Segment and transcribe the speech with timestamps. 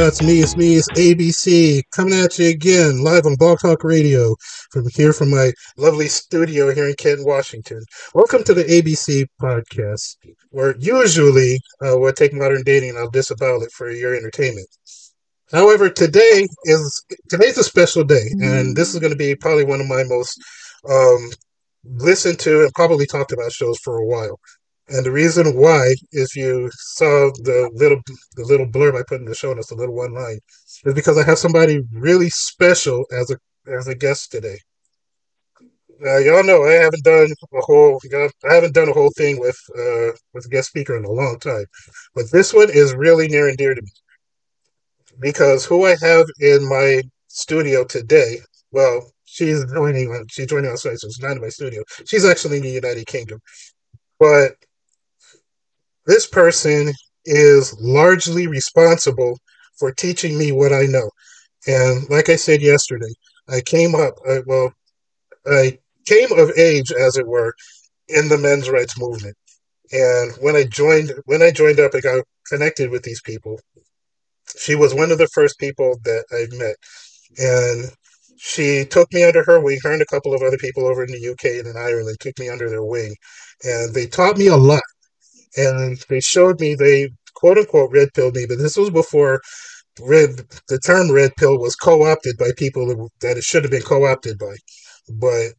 [0.00, 4.36] It's me, it's me, it's ABC coming at you again live on Blog Talk Radio
[4.70, 7.82] from here from my lovely studio here in Kent, Washington.
[8.14, 10.16] Welcome to the ABC podcast,
[10.50, 14.68] where usually uh, we'll take modern dating and I'll disavow it for your entertainment.
[15.50, 19.80] However, today is today's a special day, and this is going to be probably one
[19.80, 20.40] of my most
[20.88, 21.30] um,
[21.84, 24.38] listened to and probably talked about shows for a while.
[24.90, 28.00] And the reason why, if you saw the little
[28.36, 30.40] the little blurb I put in the show notes, the little one line,
[30.84, 33.36] is because I have somebody really special as a
[33.70, 34.58] as a guest today.
[36.00, 38.00] Y'all know I haven't done a whole
[38.48, 41.38] I haven't done a whole thing with uh, with a guest speaker in a long
[41.38, 41.66] time,
[42.14, 43.90] but this one is really near and dear to me
[45.20, 48.38] because who I have in my studio today,
[48.70, 51.82] well, she's joining she's joining site, so she's not in my studio.
[52.06, 53.40] She's actually in the United Kingdom,
[54.18, 54.52] but
[56.08, 56.92] this person
[57.26, 59.38] is largely responsible
[59.78, 61.10] for teaching me what I know.
[61.66, 63.12] And like I said yesterday,
[63.48, 64.72] I came up, I, well,
[65.46, 67.54] I came of age, as it were,
[68.08, 69.36] in the men's rights movement.
[69.92, 73.60] And when I joined, when I joined up, I got connected with these people.
[74.58, 76.76] She was one of the first people that I met,
[77.38, 77.90] and
[78.38, 79.78] she took me under her wing.
[79.82, 82.38] Her and a couple of other people over in the UK and in Ireland took
[82.38, 83.14] me under their wing,
[83.62, 84.82] and they taught me a lot
[85.58, 89.40] and they showed me they quote unquote red pilled me, but this was before
[90.00, 90.30] red
[90.68, 94.54] the term red pill was co-opted by people that it should have been co-opted by.
[95.14, 95.52] But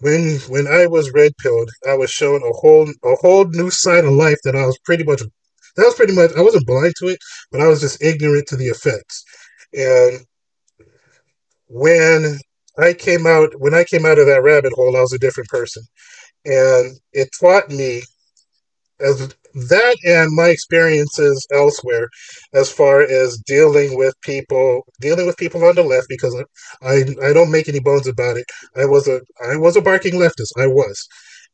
[0.00, 4.04] when when I was red pilled, I was shown a whole a whole new side
[4.04, 5.22] of life that I was pretty much
[5.76, 7.18] that was pretty much I wasn't blind to it,
[7.50, 9.24] but I was just ignorant to the effects.
[9.72, 10.20] And
[11.68, 12.38] when
[12.78, 15.48] I came out when I came out of that rabbit hole, I was a different
[15.48, 15.82] person.
[16.44, 18.02] And it taught me
[19.00, 22.08] as that and my experiences elsewhere
[22.52, 26.34] as far as dealing with people dealing with people on the left because
[26.82, 28.46] I I don't make any bones about it.
[28.76, 30.52] I was a I was a barking leftist.
[30.58, 31.06] I was.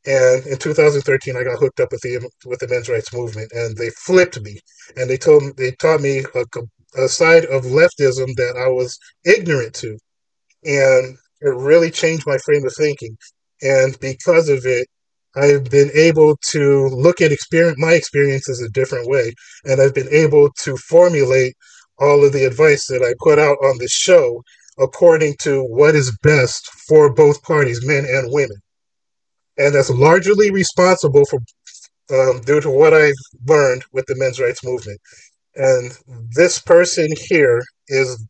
[0.05, 3.77] And in 2013, I got hooked up with the with the men's rights movement, and
[3.77, 4.59] they flipped me,
[4.97, 8.97] and they told me they taught me a, a side of leftism that I was
[9.25, 9.97] ignorant to,
[10.65, 13.17] and it really changed my frame of thinking.
[13.61, 14.87] And because of it,
[15.35, 19.33] I've been able to look at experience my experiences a different way,
[19.65, 21.55] and I've been able to formulate
[21.99, 24.43] all of the advice that I put out on the show
[24.79, 28.57] according to what is best for both parties, men and women.
[29.57, 31.39] And that's largely responsible for
[32.11, 33.13] um, due to what I've
[33.47, 34.99] learned with the men's rights movement.
[35.55, 35.97] And
[36.35, 38.23] this person here is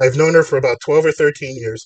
[0.00, 1.84] I've known her for about 12 or 13 years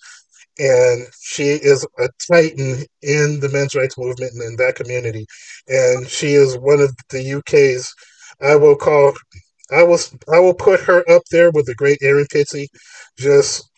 [0.58, 5.26] and she is a titan in the men's rights movement and in that community.
[5.68, 7.92] And she is one of the UK's,
[8.40, 9.14] I will call,
[9.70, 9.98] I will,
[10.32, 12.66] I will put her up there with the great Erin Pizzey,
[13.18, 13.68] just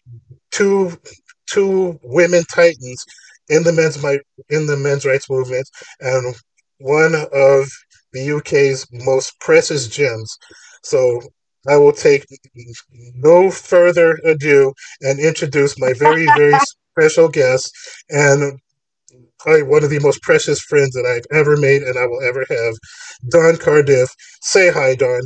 [0.50, 0.92] two,
[1.46, 3.04] two women titans
[3.48, 4.02] in the men's
[4.50, 5.68] in the men's rights movement,
[6.00, 6.34] and
[6.78, 7.68] one of
[8.12, 10.36] the UK's most precious gems.
[10.82, 11.20] So
[11.68, 12.26] I will take
[13.14, 16.58] no further ado and introduce my very, very
[16.92, 17.72] special guest
[18.08, 18.58] and
[19.38, 22.44] probably one of the most precious friends that I've ever made and I will ever
[22.48, 22.74] have,
[23.28, 24.10] Dawn Cardiff.
[24.40, 25.22] Say hi, Dawn.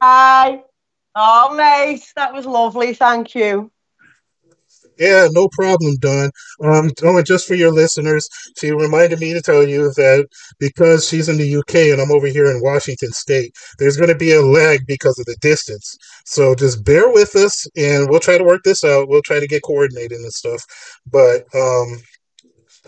[0.00, 0.62] Hi.
[1.14, 2.94] Oh, mate, that was lovely.
[2.94, 3.70] Thank you.
[4.98, 6.30] Yeah, no problem, Dawn.
[6.62, 10.26] Um, oh, and just for your listeners, she reminded me to tell you that
[10.58, 14.14] because she's in the UK and I'm over here in Washington State, there's going to
[14.14, 15.96] be a lag because of the distance.
[16.24, 19.08] So just bear with us, and we'll try to work this out.
[19.08, 20.64] We'll try to get coordinated and stuff.
[21.10, 21.98] But um,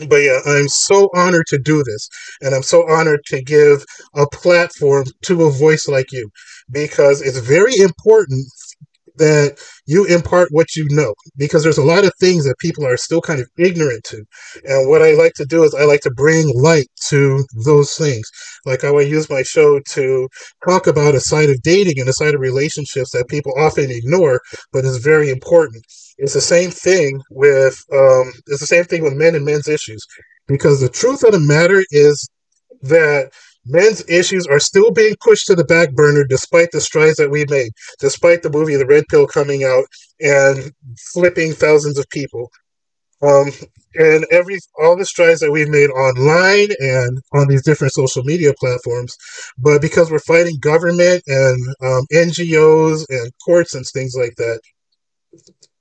[0.09, 2.09] but yeah, I'm so honored to do this,
[2.41, 3.85] and I'm so honored to give
[4.15, 6.31] a platform to a voice like you
[6.71, 8.47] because it's very important
[9.19, 12.97] that you impart what you know because there's a lot of things that people are
[12.97, 14.25] still kind of ignorant to.
[14.65, 18.29] And what I like to do is I like to bring light to those things.
[18.65, 20.29] Like I would use my show to
[20.65, 24.41] talk about a side of dating and a side of relationships that people often ignore,
[24.73, 25.85] but is very important.
[26.19, 30.05] It's the same thing with um, it's the same thing with men and men's issues
[30.49, 32.29] because the truth of the matter is
[32.83, 33.31] that
[33.69, 37.45] men's issues are still being pushed to the back burner despite the strides that we
[37.49, 39.85] made, despite the movie The Red Pill coming out
[40.21, 40.73] and
[41.13, 42.51] flipping thousands of people.
[43.21, 43.51] Um,
[43.95, 48.55] and every all the strides that we've made online and on these different social media
[48.59, 49.17] platforms,
[49.59, 54.61] but because we're fighting government and um, NGOs and courts and things like that,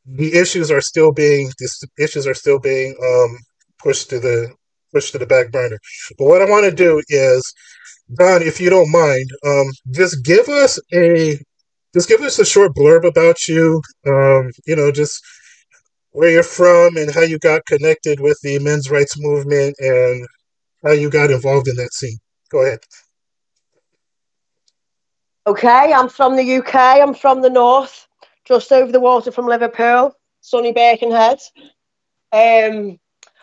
[0.06, 3.38] the issues are still being these issues are still being um,
[3.78, 4.54] pushed to the
[4.94, 5.80] pushed to the back burner.
[6.18, 7.54] But what I want to do is
[8.14, 11.38] Dawn, if you don't mind, um, just give us a
[11.94, 13.82] just give us a short blurb about you.
[14.06, 15.22] Um, you know, just
[16.12, 20.26] where you're from and how you got connected with the men's rights movement and
[20.84, 22.18] how you got involved in that scene.
[22.50, 22.80] Go ahead.
[25.46, 26.76] Okay, I'm from the UK.
[26.76, 28.08] I'm from the north,
[28.46, 31.40] just over the water from Liverpool, sunny Birkenhead.
[32.32, 33.00] Um,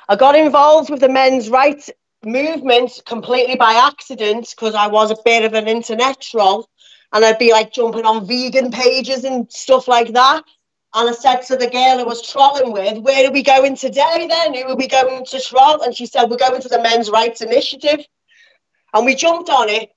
[0.09, 1.91] I got involved with the men's rights
[2.27, 6.69] movement completely by accident because I was a bit of an internet troll
[7.13, 10.43] and I'd be like jumping on vegan pages and stuff like that.
[10.95, 14.27] And I said to the girl I was trolling with, Where are we going today
[14.29, 14.55] then?
[14.55, 15.83] Who are we going to troll?
[15.83, 18.07] And she said, We're going to the Men's Rights Initiative.
[18.93, 19.91] And we jumped on it.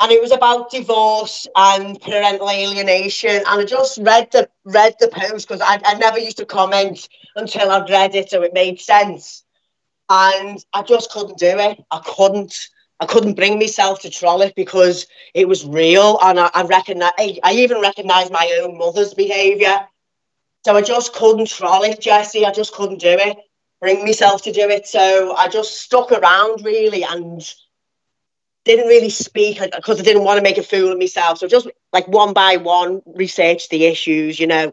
[0.00, 3.36] And it was about divorce and parental alienation.
[3.36, 7.08] And I just read the read the post because I, I never used to comment
[7.36, 9.45] until I'd read it so it made sense.
[10.08, 11.84] And I just couldn't do it.
[11.90, 12.68] I couldn't.
[12.98, 17.12] I couldn't bring myself to troll it because it was real, and I, I recognize.
[17.18, 19.86] I, I even recognised my own mother's behaviour
[20.66, 22.44] so I just couldn't troll it, Jesse.
[22.44, 23.36] I just couldn't do it,
[23.80, 24.84] bring myself to do it.
[24.88, 27.40] So I just stuck around really and
[28.64, 31.38] didn't really speak because I didn't want to make a fool of myself.
[31.38, 34.72] So just like one by one, researched the issues, you know.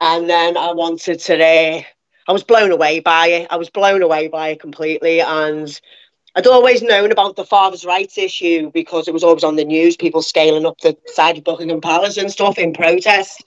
[0.00, 1.82] And then I wanted to, uh,
[2.28, 3.48] I was blown away by it.
[3.50, 5.20] I was blown away by it completely.
[5.20, 5.80] And
[6.36, 9.96] I'd always known about the father's rights issue because it was always on the news,
[9.96, 13.42] people scaling up the side of Buckingham Palace and stuff in protest.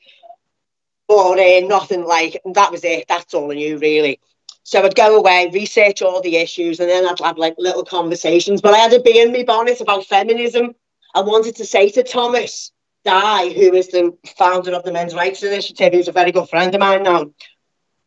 [1.08, 3.08] But uh, nothing like that was it.
[3.08, 4.20] That's all I knew really.
[4.64, 8.62] So I'd go away, research all the issues, and then I'd have like little conversations.
[8.62, 10.74] But I had a bee in my bonnet about feminism.
[11.14, 12.72] I wanted to say to Thomas
[13.04, 16.74] Dye, who is the founder of the Men's Rights Initiative, who's a very good friend
[16.74, 17.32] of mine now.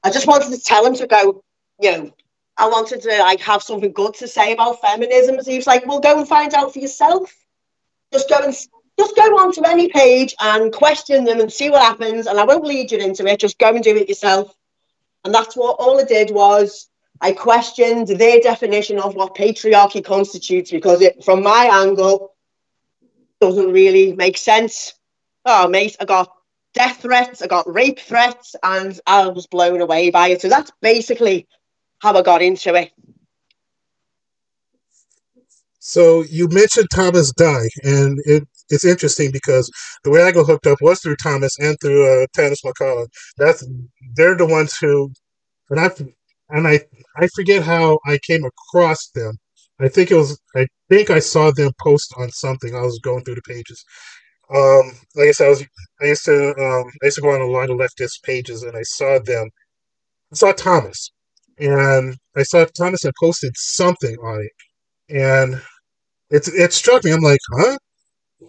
[0.04, 1.42] I just wanted to tell him to go,
[1.80, 2.14] you know,
[2.56, 5.42] I wanted to like have something good to say about feminism.
[5.42, 7.34] So he was like, well, go and find out for yourself.
[8.12, 8.54] Just go and
[8.98, 12.26] just go onto any page and question them and see what happens.
[12.26, 13.40] And I won't lead you into it.
[13.40, 14.54] Just go and do it yourself.
[15.24, 16.88] And that's what all I did was
[17.20, 22.34] I questioned their definition of what patriarchy constitutes because it, from my angle,
[23.40, 24.94] doesn't really make sense.
[25.44, 26.30] Oh, mate, I got
[26.74, 30.42] death threats, I got rape threats, and I was blown away by it.
[30.42, 31.46] So that's basically
[32.00, 32.92] how I got into it.
[35.80, 39.70] So you mentioned Thomas Dye, and it it's interesting because
[40.02, 43.06] the way I got hooked up was through Thomas and through uh, Tanis McCullough.
[43.36, 43.66] That's
[44.16, 45.12] they're the ones who,
[45.70, 45.90] and I
[46.50, 46.80] and I
[47.18, 49.36] I forget how I came across them.
[49.80, 52.74] I think it was I think I saw them post on something.
[52.74, 53.84] I was going through the pages.
[54.54, 55.64] Um, like I said, I was
[56.02, 58.76] I used to um, I used to go on a lot of leftist pages, and
[58.76, 59.48] I saw them.
[60.32, 61.12] I saw Thomas,
[61.58, 64.52] and I saw Thomas had posted something on it,
[65.16, 65.62] and
[66.30, 67.12] it it struck me.
[67.12, 67.78] I'm like, huh?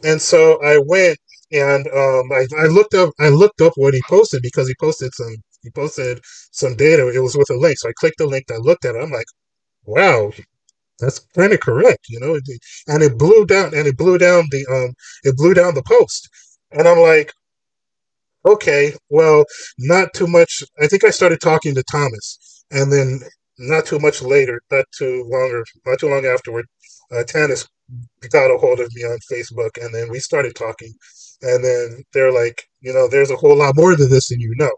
[0.03, 1.17] and so I went
[1.51, 5.13] and um, I, I looked up I looked up what he posted because he posted
[5.13, 6.19] some he posted
[6.51, 7.07] some data.
[7.09, 8.45] It was with a link, so I clicked the link.
[8.51, 9.01] I looked at it.
[9.01, 9.25] I'm like,
[9.85, 10.31] wow,
[10.99, 12.39] that's kind of correct, you know.
[12.87, 16.29] And it blew down and it blew down the um it blew down the post,
[16.71, 17.31] and I'm like,
[18.45, 19.45] okay, well,
[19.79, 20.63] not too much.
[20.81, 23.21] I think I started talking to Thomas, and then
[23.57, 26.65] not too much later, not too longer, not too long afterward,
[27.11, 27.67] uh, Tanis
[28.31, 30.93] got a hold of me on Facebook, and then we started talking.
[31.41, 34.53] And then they're like, you know, there's a whole lot more to this than you
[34.57, 34.71] know.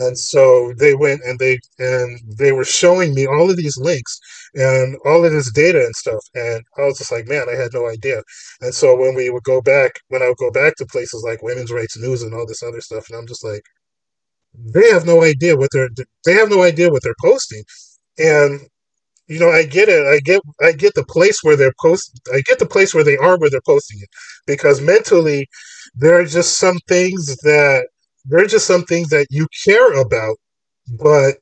[0.00, 4.18] And so they went and they and they were showing me all of these links
[4.54, 6.24] and all of this data and stuff.
[6.34, 8.22] And I was just like, man, I had no idea.
[8.62, 11.42] And so when we would go back, when I would go back to places like
[11.42, 13.62] Women's Rights News and all this other stuff, and I'm just like,
[14.54, 15.90] they have no idea what they're
[16.24, 17.62] they have no idea what they're posting.
[18.18, 18.60] And
[19.28, 20.06] you know, I get it.
[20.06, 23.16] I get I get the place where they're post I get the place where they
[23.18, 24.08] are where they're posting it.
[24.46, 25.48] Because mentally
[25.94, 27.88] there are just some things that
[28.24, 30.36] there are just some things that you care about,
[30.98, 31.36] but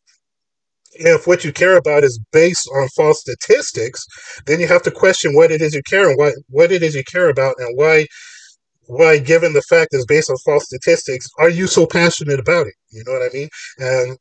[0.93, 4.05] if what you care about is based on false statistics,
[4.47, 6.95] then you have to question what it is you care and what what it is
[6.95, 8.07] you care about and why
[8.87, 12.75] why given the fact it's based on false statistics, are you so passionate about it?
[12.91, 13.49] You know what I mean?
[13.79, 14.19] And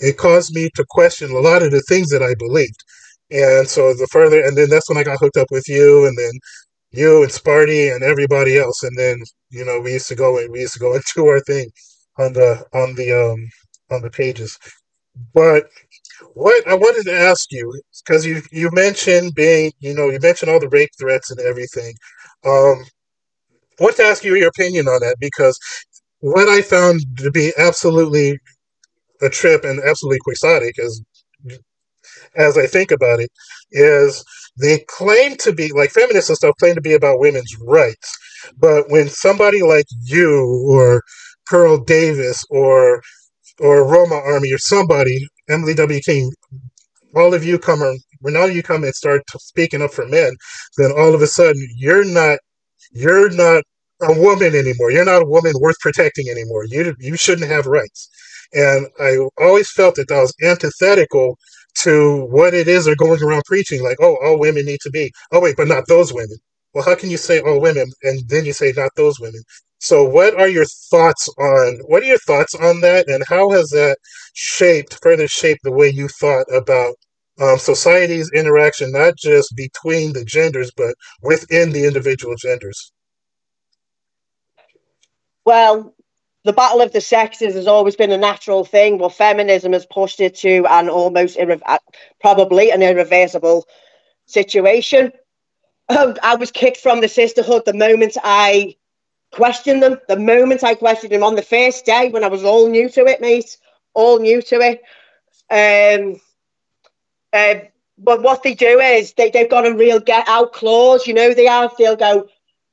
[0.00, 2.84] it caused me to question a lot of the things that I believed.
[3.30, 6.16] And so the further, and then that's when I got hooked up with you, and
[6.18, 6.32] then
[6.90, 10.50] you and Sparty and everybody else, and then you know we used to go and
[10.52, 11.70] we used to go and do our thing
[12.18, 13.48] on the on the um
[13.90, 14.58] on the pages.
[15.34, 15.68] But
[16.34, 20.50] what I wanted to ask you, because you you mentioned being, you know, you mentioned
[20.50, 21.94] all the rape threats and everything.
[22.46, 22.84] Um,
[23.80, 25.58] want to ask you your opinion on that because
[26.20, 28.38] what I found to be absolutely
[29.22, 31.02] a trip and absolutely quixotic, as
[32.36, 33.30] as I think about it,
[33.70, 34.24] is
[34.60, 38.18] they claim to be like feminists and stuff claim to be about women's rights.
[38.58, 41.02] But when somebody like you or
[41.46, 43.02] Pearl Davis or
[43.60, 46.00] or Roma Army or somebody, Emily W.
[46.00, 46.32] King,
[47.16, 47.80] all of you come
[48.20, 50.32] when all of you come and start speaking up for men,
[50.78, 52.38] then all of a sudden you're not
[52.92, 53.64] you're not
[54.02, 54.90] a woman anymore.
[54.90, 56.64] You're not a woman worth protecting anymore.
[56.66, 58.08] You you shouldn't have rights.
[58.54, 61.38] And I always felt that that was antithetical
[61.82, 65.12] to what it is they're going around preaching, like, oh, all women need to be.
[65.32, 66.36] Oh wait, but not those women.
[66.74, 69.42] Well, how can you say all women and then you say not those women?
[69.82, 73.70] So, what are your thoughts on what are your thoughts on that, and how has
[73.70, 73.96] that
[74.32, 76.94] shaped, further shaped the way you thought about
[77.40, 82.92] um, society's interaction, not just between the genders, but within the individual genders?
[85.44, 85.92] Well,
[86.44, 90.20] the battle of the sexes has always been a natural thing, but feminism has pushed
[90.20, 91.78] it to an almost irre- uh,
[92.20, 93.66] probably an irreversible
[94.26, 95.10] situation.
[95.88, 98.76] Um, I was kicked from the sisterhood the moment I
[99.32, 99.98] question them.
[100.08, 103.06] The moment I questioned them on the first day when I was all new to
[103.06, 103.56] it, mate,
[103.94, 104.82] all new to it.
[105.50, 106.20] Um,
[107.32, 107.66] uh,
[107.98, 111.34] but what they do is they, they've got a real get out clause, you know,
[111.34, 112.28] they have, they'll go,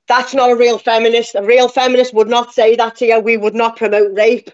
[0.07, 1.35] that's not a real feminist.
[1.35, 3.19] A real feminist would not say that to you.
[3.19, 4.49] We would not promote rape.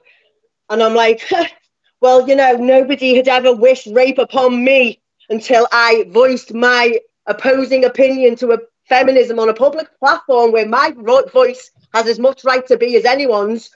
[0.70, 1.24] And I'm like,
[2.02, 7.86] well, you know, nobody had ever wished rape upon me until I voiced my opposing
[7.86, 10.94] opinion to a feminism on a public platform where my
[11.34, 13.72] voice has as much right to be as anyone's,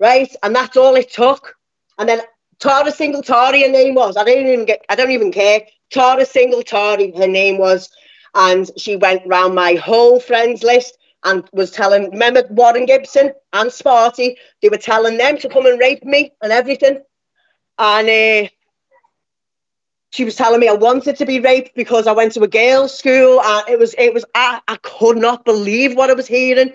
[0.00, 0.34] right?
[0.42, 1.54] And that's all it took.
[1.98, 2.20] And then
[2.60, 4.16] Tara Singletary, her name was.
[4.16, 4.84] I don't even get.
[4.88, 5.62] I don't even care.
[5.90, 7.90] Tara Singletary, her name was,
[8.34, 12.10] and she went round my whole friends list and was telling.
[12.10, 14.36] Remember Warren Gibson and Sparty?
[14.62, 17.02] They were telling them to come and rape me and everything,
[17.78, 18.08] and.
[18.08, 18.48] Uh,
[20.10, 22.96] she was telling me I wanted to be raped because I went to a girls'
[22.98, 26.74] school and it was it was I, I could not believe what I was hearing.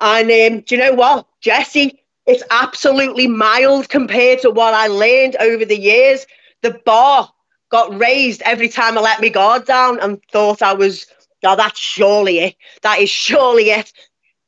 [0.00, 2.02] And um, do you know what, Jesse?
[2.26, 6.26] It's absolutely mild compared to what I learned over the years.
[6.62, 7.32] The bar
[7.70, 11.06] got raised every time I let my guard down and thought I was,
[11.44, 12.56] oh, that's surely it.
[12.82, 13.92] That is surely it.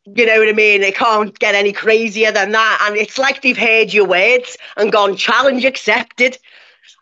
[0.04, 0.82] You know what I mean?
[0.82, 2.84] It can't get any crazier than that.
[2.86, 6.38] And it's like they've heard your words and gone, challenge accepted.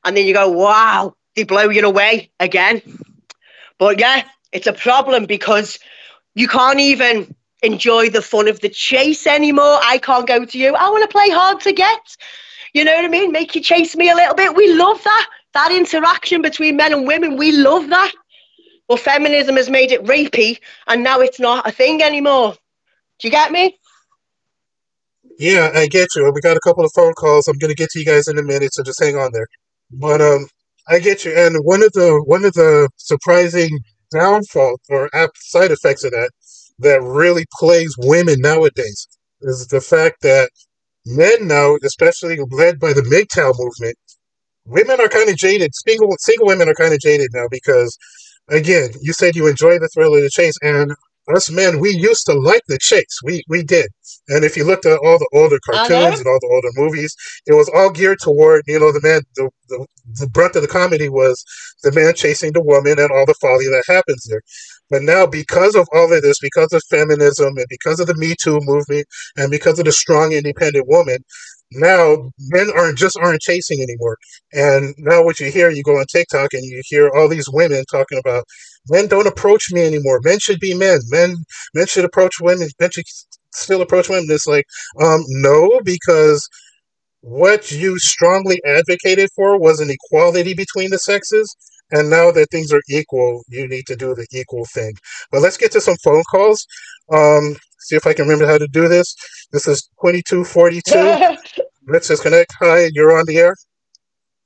[0.05, 2.83] And then you go, wow, they blow you away again.
[3.79, 5.79] But yeah, it's a problem because
[6.35, 9.79] you can't even enjoy the fun of the chase anymore.
[9.83, 10.75] I can't go to you.
[10.75, 12.17] I want to play hard to get.
[12.75, 13.33] You know what I mean?
[13.33, 14.55] Make you chase me a little bit.
[14.55, 15.27] We love that.
[15.55, 18.13] That interaction between men and women, we love that.
[18.89, 22.55] Well, feminism has made it rapey and now it's not a thing anymore.
[23.19, 23.77] Do you get me?
[25.39, 26.31] Yeah, I get you.
[26.35, 27.49] We got a couple of phone calls.
[27.49, 29.47] I'm going to get to you guys in a minute, so just hang on there.
[29.91, 30.47] But um,
[30.89, 31.33] I get you.
[31.37, 33.71] And one of the one of the surprising
[34.13, 36.31] downfall or app side effects of that
[36.79, 39.09] that really plays women nowadays
[39.43, 40.51] is the fact that
[41.07, 43.97] men now, especially led by the MGTOW movement,
[44.65, 45.75] women are kind of jaded.
[45.75, 47.97] Single single women are kind of jaded now because,
[48.49, 50.93] again, you said you enjoy the thrill of the chase, and
[51.35, 53.21] us men, we used to like the chase.
[53.23, 53.91] We we did.
[54.29, 56.17] And if you looked at all the older cartoons uh-huh.
[56.19, 57.15] and all the older movies,
[57.47, 59.87] it was all geared toward, you know, the man, the, the,
[60.21, 61.45] the brunt of the comedy was
[61.83, 64.43] the man chasing the woman and all the folly that happens there.
[64.91, 68.35] But now, because of all of this, because of feminism and because of the Me
[68.41, 71.19] Too movement and because of the strong, independent woman,
[71.73, 74.17] now men aren't just aren't chasing anymore.
[74.53, 77.85] And now what you hear, you go on TikTok and you hear all these women
[77.91, 78.45] talking about
[78.89, 80.21] men don't approach me anymore.
[80.23, 81.01] Men should be men.
[81.09, 81.37] Men
[81.75, 82.69] men should approach women.
[82.81, 83.05] Men should
[83.55, 84.27] still approach women.
[84.31, 84.65] It's like,
[85.03, 86.49] um, no, because
[87.21, 91.55] what you strongly advocated for was an equality between the sexes.
[91.91, 94.95] And now that things are equal, you need to do the equal thing.
[95.31, 96.67] But let's get to some phone calls.
[97.13, 99.15] Um, see if I can remember how to do this.
[99.53, 101.63] This is 2242.
[101.89, 102.53] let's disconnect.
[102.61, 103.55] Hi, you're on the air.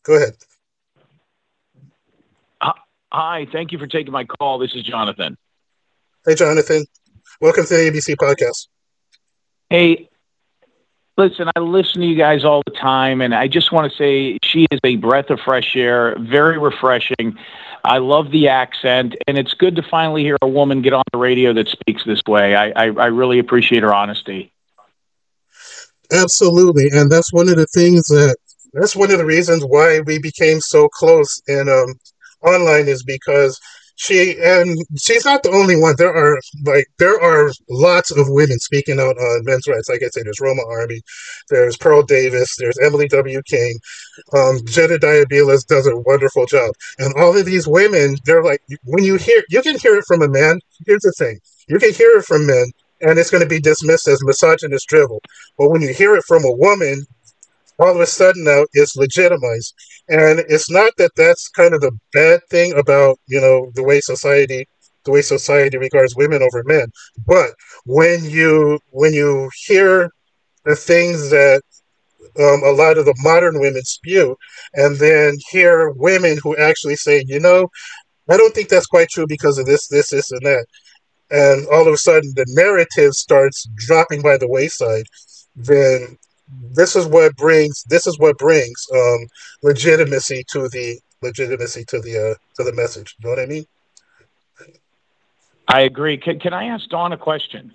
[0.04, 0.34] Go ahead.
[3.12, 4.58] Hi, thank you for taking my call.
[4.58, 5.37] This is Jonathan.
[6.25, 6.87] Hey, Jonathan.
[7.42, 8.68] Welcome to the ABC podcast.
[9.68, 10.08] Hey,
[11.16, 14.38] listen, I listen to you guys all the time, and I just want to say
[14.42, 17.37] she is a breath of fresh air, very refreshing.
[17.85, 21.19] I love the accent, and it's good to finally hear a woman get on the
[21.19, 22.54] radio that speaks this way.
[22.54, 24.52] I, I, I really appreciate her honesty.
[26.12, 28.37] Absolutely, and that's one of the things that
[28.73, 31.95] that's one of the reasons why we became so close and um,
[32.42, 33.59] online is because
[34.02, 35.94] she and she's not the only one.
[35.97, 39.88] There are like there are lots of women speaking out on men's rights.
[39.88, 41.00] Like I said, there's Roma Army,
[41.50, 43.40] there's Pearl Davis, there's Emily W.
[43.42, 43.78] King,
[44.35, 49.04] um, Jedediah Bilas does a wonderful job, and all of these women, they're like when
[49.04, 50.59] you hear, you can hear it from a man.
[50.85, 54.09] Here's the thing, you can hear it from men, and it's going to be dismissed
[54.09, 55.21] as misogynist drivel.
[55.56, 57.06] But when you hear it from a woman,
[57.82, 59.74] all of a sudden now it's legitimized.
[60.08, 64.00] And it's not that that's kind of the bad thing about, you know, the way
[64.00, 64.66] society
[65.04, 66.86] the way society regards women over men.
[67.26, 67.50] But
[67.84, 70.10] when you when you hear
[70.64, 71.62] the things that
[72.38, 74.36] um, a lot of the modern women spew,
[74.74, 77.68] and then hear women who actually say, you know,
[78.30, 80.66] I don't think that's quite true because of this, this, this, and that.
[81.30, 85.06] And all of a sudden, the narrative starts dropping by the wayside.
[85.56, 86.16] Then
[86.73, 89.26] this is what brings this is what brings um,
[89.62, 93.14] legitimacy to the legitimacy to the uh, to the message.
[93.18, 93.64] You know what I mean?
[95.68, 96.18] I agree.
[96.18, 97.73] Can, can I ask Dawn a question?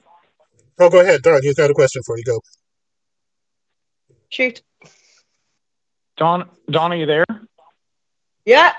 [0.80, 1.40] Oh, go ahead, Dawn.
[1.42, 2.24] You got a question for you.
[2.24, 2.42] Go.
[4.30, 4.62] Shoot.
[6.18, 7.26] Dawn, Dawn, are you there?
[8.46, 8.74] Yeah.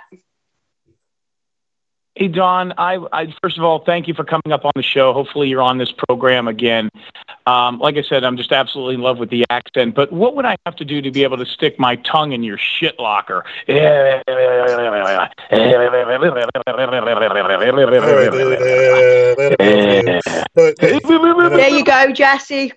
[2.18, 2.74] Hey, Dawn.
[2.78, 5.12] I, I, first of all, thank you for coming up on the show.
[5.12, 6.90] Hopefully, you're on this program again.
[7.46, 9.94] Um, like I said, I'm just absolutely in love with the accent.
[9.94, 12.42] But what would I have to do to be able to stick my tongue in
[12.42, 13.44] your shit locker?
[21.56, 22.72] there you go, Jesse.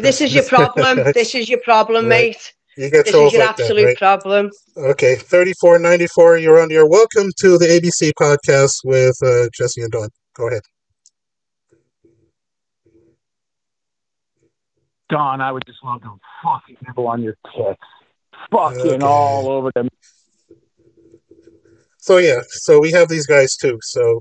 [0.00, 1.12] This is your problem.
[1.14, 2.52] This is your problem, mate.
[2.76, 3.96] You get this is your like absolute that, right?
[3.96, 4.50] problem.
[4.76, 6.38] Okay, thirty-four ninety-four.
[6.38, 10.08] You're on your welcome to the ABC podcast with uh, Jesse and Dawn.
[10.34, 10.62] Go ahead.
[15.08, 17.78] Dawn, I would just love to fucking nibble on your tits,
[18.50, 19.04] fucking okay.
[19.04, 19.88] all over them.
[21.98, 23.78] So yeah, so we have these guys too.
[23.82, 24.20] So,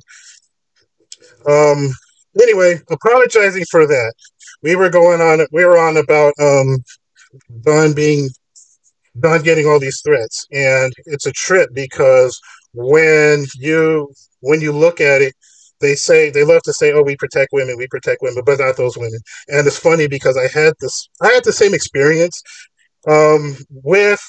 [1.48, 1.92] um,
[2.40, 4.14] anyway, apologizing for that.
[4.62, 5.48] We were going on.
[5.52, 6.84] We were on about um,
[7.64, 8.30] Dawn being
[9.16, 10.46] not getting all these threats.
[10.52, 12.40] And it's a trip because
[12.74, 15.34] when you when you look at it,
[15.80, 18.78] they say they love to say, "Oh, we protect women, we protect women," but not
[18.78, 19.20] those women.
[19.50, 22.42] And it's funny because I had this, I had the same experience
[23.08, 24.22] um, with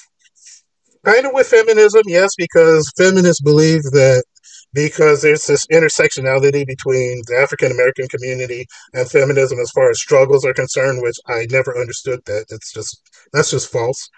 [1.04, 4.24] kind of with feminism, yes, because feminists believe that
[4.72, 10.44] because there's this intersectionality between the African American community and feminism as far as struggles
[10.44, 12.46] are concerned, which I never understood that.
[12.50, 13.00] It's just
[13.32, 14.10] that's just false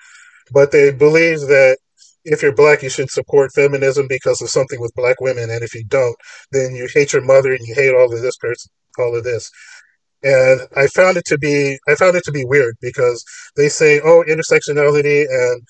[0.53, 1.79] but they believe that
[2.25, 5.75] if you're black, you should support feminism because of something with black women, and if
[5.75, 6.17] you don't,
[6.51, 9.51] then you hate your mother and you hate all of this person, all of this.
[10.23, 13.25] And I found it to be, I found it to be weird because
[13.57, 15.63] they say, oh, intersectionality and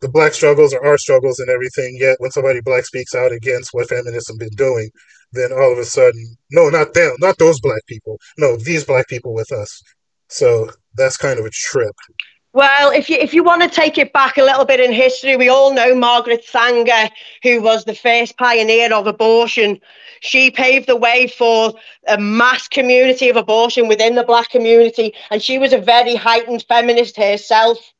[0.00, 1.96] the black struggles are our struggles and everything.
[1.98, 4.90] Yet when somebody black speaks out against what feminism been doing,
[5.32, 9.08] then all of a sudden, no, not them, not those black people, no, these black
[9.08, 9.82] people with us.
[10.28, 11.94] So that's kind of a trip.
[12.54, 15.36] Well, if you if you want to take it back a little bit in history,
[15.36, 17.10] we all know Margaret Sanger,
[17.42, 19.80] who was the first pioneer of abortion.
[20.20, 21.74] She paved the way for
[22.06, 26.64] a mass community of abortion within the black community, and she was a very heightened
[26.68, 27.92] feminist herself.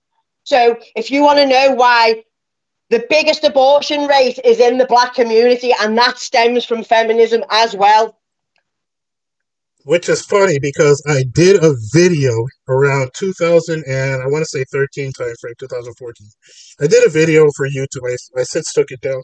[0.44, 2.22] So, if you want to know why
[2.90, 7.74] the biggest abortion rate is in the black community, and that stems from feminism as
[7.74, 8.16] well
[9.84, 14.64] which is funny because I did a video around 2000 and I want to say
[14.72, 16.27] 13 time frame, 2014.
[16.81, 18.09] I did a video for YouTube.
[18.09, 19.22] I, I since took it down,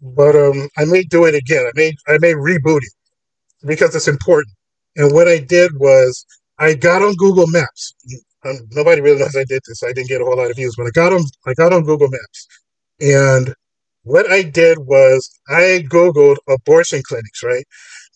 [0.00, 1.66] but um, I may do it again.
[1.66, 2.92] I may I may reboot it
[3.66, 4.54] because it's important.
[4.96, 6.26] And what I did was
[6.58, 7.94] I got on Google Maps.
[8.44, 9.82] Um, nobody really knows I did this.
[9.82, 11.84] I didn't get a whole lot of views, but I got on I got on
[11.84, 12.48] Google Maps,
[13.00, 13.54] and
[14.02, 17.64] what I did was I Googled abortion clinics, right?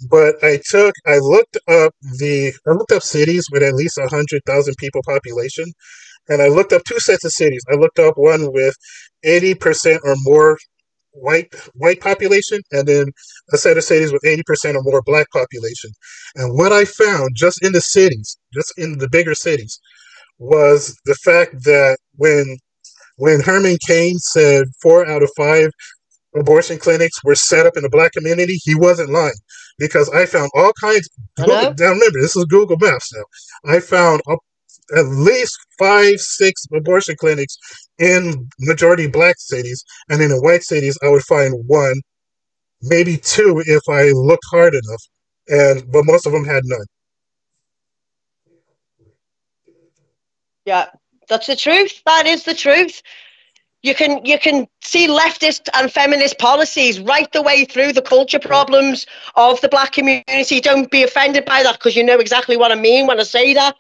[0.08, 4.74] But I took, I looked up the, I looked up cities with at least 100,000
[4.78, 5.66] people population,
[6.28, 7.62] and I looked up two sets of cities.
[7.70, 8.74] I looked up one with
[9.24, 10.58] 80% or more
[11.12, 13.06] white white population and then
[13.52, 15.90] a set of cities with 80% or more black population
[16.36, 19.80] and what i found just in the cities just in the bigger cities
[20.38, 22.56] was the fact that when
[23.16, 25.70] when Herman Cain said four out of five
[26.36, 29.32] abortion clinics were set up in the black community, he wasn't lying
[29.78, 31.08] because I found all kinds.
[31.36, 33.72] Google, now remember, this is Google Maps now.
[33.74, 34.38] I found up
[34.96, 37.56] at least five, six abortion clinics
[37.98, 42.00] in majority black cities, and in the white cities, I would find one,
[42.82, 45.02] maybe two if I looked hard enough,
[45.48, 46.86] and but most of them had none.
[50.64, 50.86] Yeah,
[51.28, 52.02] that's the truth.
[52.06, 53.02] That is the truth.
[53.82, 58.38] You can you can see leftist and feminist policies right the way through the culture
[58.38, 60.60] problems of the black community.
[60.60, 63.54] Don't be offended by that because you know exactly what I mean when I say
[63.54, 63.76] that.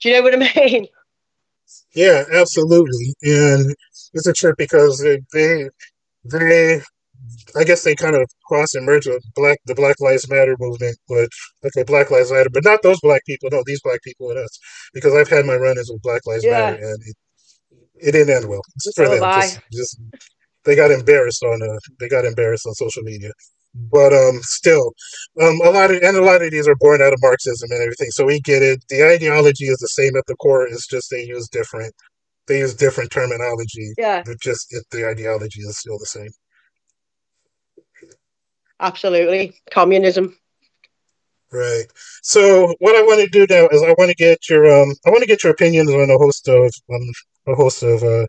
[0.00, 0.86] Do you know what I mean?
[1.94, 3.14] Yeah, absolutely.
[3.22, 3.74] And
[4.14, 5.68] it's a trip because they, they,
[6.24, 6.82] they
[7.56, 10.96] I guess they kind of cross and merge with black the Black Lives Matter movement,
[11.08, 11.28] but
[11.64, 13.48] okay, Black Lives Matter, but not those black people.
[13.50, 14.58] No, these black people and us,
[14.94, 16.70] because I've had my run-ins with Black Lives yeah.
[16.70, 17.16] Matter, and it,
[18.00, 18.62] it didn't end well.
[18.82, 20.00] Just for oh, them, just, just,
[20.64, 23.32] they got embarrassed on uh, they got embarrassed on social media.
[23.74, 24.92] But um, still,
[25.40, 27.82] um, a lot of and a lot of these are born out of Marxism and
[27.82, 28.10] everything.
[28.10, 28.82] So we get it.
[28.88, 30.66] The ideology is the same at the core.
[30.66, 31.94] It's just they use different
[32.46, 33.92] they use different terminology.
[33.96, 34.22] Yeah.
[34.24, 36.30] But just it, the ideology is still the same.
[38.80, 40.36] Absolutely, communism.
[41.50, 41.86] Right.
[42.22, 45.10] So what I want to do now is I want to get your um I
[45.10, 47.12] want to get your opinions on a host of um
[47.46, 48.26] a host of uh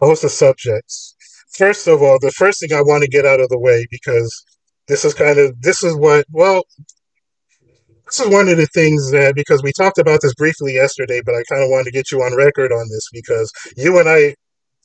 [0.00, 1.14] a host of subjects.
[1.56, 4.44] First of all, the first thing I want to get out of the way because
[4.88, 6.62] this is kind of this is what well
[8.06, 11.34] this is one of the things that because we talked about this briefly yesterday, but
[11.34, 14.34] I kind of wanted to get you on record on this because you and I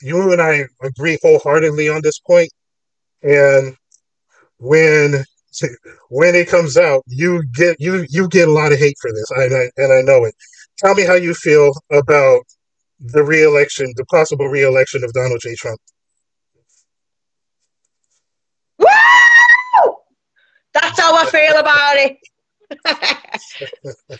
[0.01, 2.49] you and I agree wholeheartedly on this point,
[3.23, 3.75] and
[4.59, 5.25] when
[6.09, 9.31] when it comes out, you get you you get a lot of hate for this,
[9.31, 10.35] I, I and I know it.
[10.77, 12.41] Tell me how you feel about
[12.99, 15.55] the reelection, the possible reelection of Donald J.
[15.55, 15.79] Trump.
[18.79, 18.87] Woo!
[20.73, 22.17] That's how I feel about it.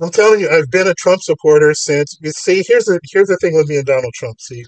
[0.00, 2.16] I'm telling you, I've been a Trump supporter since.
[2.20, 4.40] You see, here's the here's the thing with me and Donald Trump.
[4.40, 4.64] See,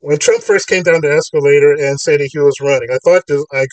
[0.00, 3.24] when Trump first came down the escalator and said that he was running, I thought
[3.26, 3.66] this, I,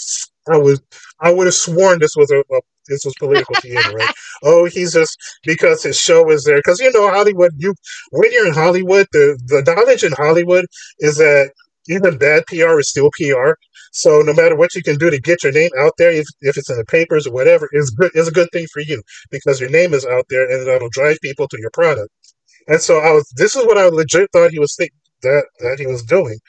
[0.52, 0.82] I was
[1.20, 4.12] I would have sworn this was a, a this was political theater, right?
[4.44, 6.58] Oh, he's just because his show is there.
[6.58, 7.74] Because you know Hollywood, you
[8.12, 10.66] when you're in Hollywood, the the knowledge in Hollywood
[11.00, 11.52] is that
[11.88, 13.54] even bad PR is still PR.
[13.92, 16.58] So no matter what you can do to get your name out there, if, if
[16.58, 19.60] it's in the papers or whatever, is good is a good thing for you because
[19.60, 22.10] your name is out there and that'll drive people to your product.
[22.68, 25.80] And so I was this is what I legit thought he was thinking that that
[25.80, 26.40] he was doing.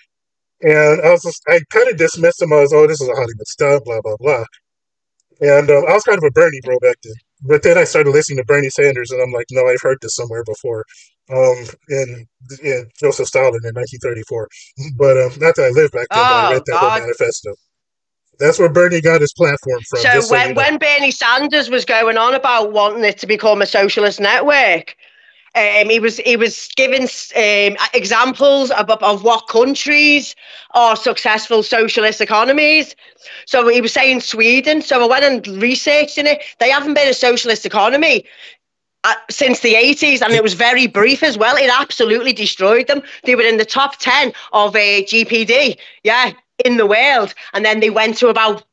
[0.63, 3.47] And I was just, I kind of dismissed him as, oh, this is a Hollywood
[3.47, 4.45] stunt, blah, blah, blah.
[5.41, 7.13] And um, I was kind of a Bernie bro back then.
[7.43, 10.15] But then I started listening to Bernie Sanders, and I'm like, no, I've heard this
[10.15, 10.85] somewhere before.
[11.29, 11.57] Um,
[11.89, 12.27] in,
[12.63, 14.49] in Joseph Stalin in 1934.
[14.97, 17.01] But um, not that I lived back then, oh, but I read that God.
[17.01, 17.55] manifesto.
[18.39, 20.01] That's where Bernie got his platform from.
[20.01, 20.55] So when, so you know.
[20.55, 24.95] when Bernie Sanders was going on about wanting it to become a socialist network,
[25.57, 30.37] um, he was he was giving um, examples of, of what countries
[30.75, 32.95] are successful socialist economies.
[33.47, 34.83] So he was saying Sweden.
[34.83, 36.43] So I went and researched in it.
[36.59, 38.25] They haven't been a socialist economy
[39.05, 43.03] uh, since the 80s and it was very brief as well it absolutely destroyed them
[43.23, 46.33] they were in the top 10 of a gpd yeah
[46.65, 48.65] in the world and then they went to about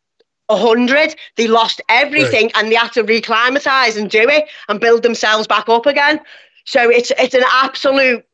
[0.47, 2.51] 100 they lost everything right.
[2.55, 6.19] and they had to reclimatize and do it and build themselves back up again
[6.65, 8.25] so it's it's an absolute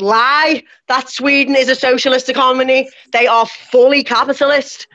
[0.00, 2.88] lie that Sweden is a socialist economy.
[3.12, 4.86] They are fully capitalist.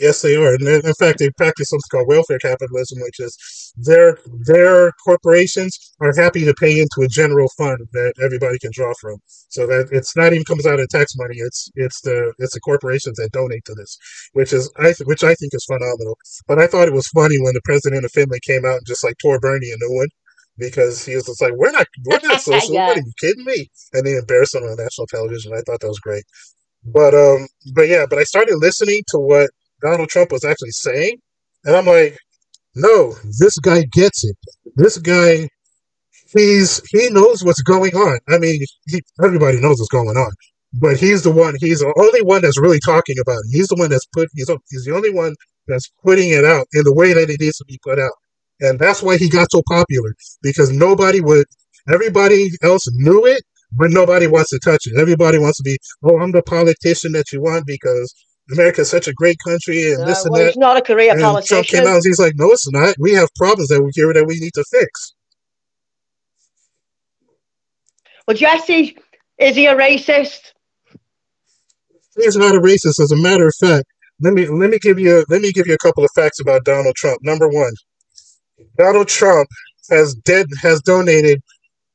[0.00, 0.54] Yes, they are.
[0.54, 6.12] And in fact, they practice something called welfare capitalism, which is their their corporations are
[6.16, 9.18] happy to pay into a general fund that everybody can draw from.
[9.48, 11.36] So that it's not even comes out of tax money.
[11.36, 13.96] It's it's the it's the corporations that donate to this,
[14.32, 16.16] which is I th- which I think is phenomenal.
[16.48, 19.04] But I thought it was funny when the president of Finland came out and just
[19.04, 20.08] like tore Bernie a new one
[20.58, 22.74] because he was just like, "We're not, we're not social.
[22.74, 22.88] yeah.
[22.88, 25.52] What are you kidding me?" And they embarrassed him on national television.
[25.54, 26.24] I thought that was great.
[26.84, 29.50] But um, but yeah, but I started listening to what
[29.82, 31.18] Donald Trump was actually saying,
[31.64, 32.18] and I'm like,
[32.74, 34.36] no, this guy gets it.
[34.76, 35.48] This guy,
[36.34, 38.18] he's he knows what's going on.
[38.28, 40.32] I mean, he, everybody knows what's going on,
[40.74, 41.54] but he's the one.
[41.60, 43.50] He's the only one that's really talking about it.
[43.52, 44.28] He's the one that's put.
[44.34, 45.34] He's he's the only one
[45.68, 48.12] that's putting it out in the way that it needs to be put out.
[48.62, 51.46] And that's why he got so popular because nobody would,
[51.92, 54.98] everybody else knew it, but nobody wants to touch it.
[54.98, 58.14] Everybody wants to be, oh, I'm the politician that you want because
[58.52, 60.46] America is such a great country and uh, this and well, that.
[60.48, 61.56] He's not a career and politician.
[61.56, 62.94] Trump came out and he's like, no, it's not.
[62.98, 65.14] We have problems that we here that we need to fix.
[68.28, 68.96] Well, Jesse,
[69.38, 70.52] is he a racist?
[72.16, 73.00] He's not a racist.
[73.00, 73.84] As a matter of fact,
[74.20, 76.64] let me let me give you let me give you a couple of facts about
[76.64, 77.18] Donald Trump.
[77.22, 77.72] Number one,
[78.76, 79.48] Donald Trump
[79.90, 81.42] has dead has donated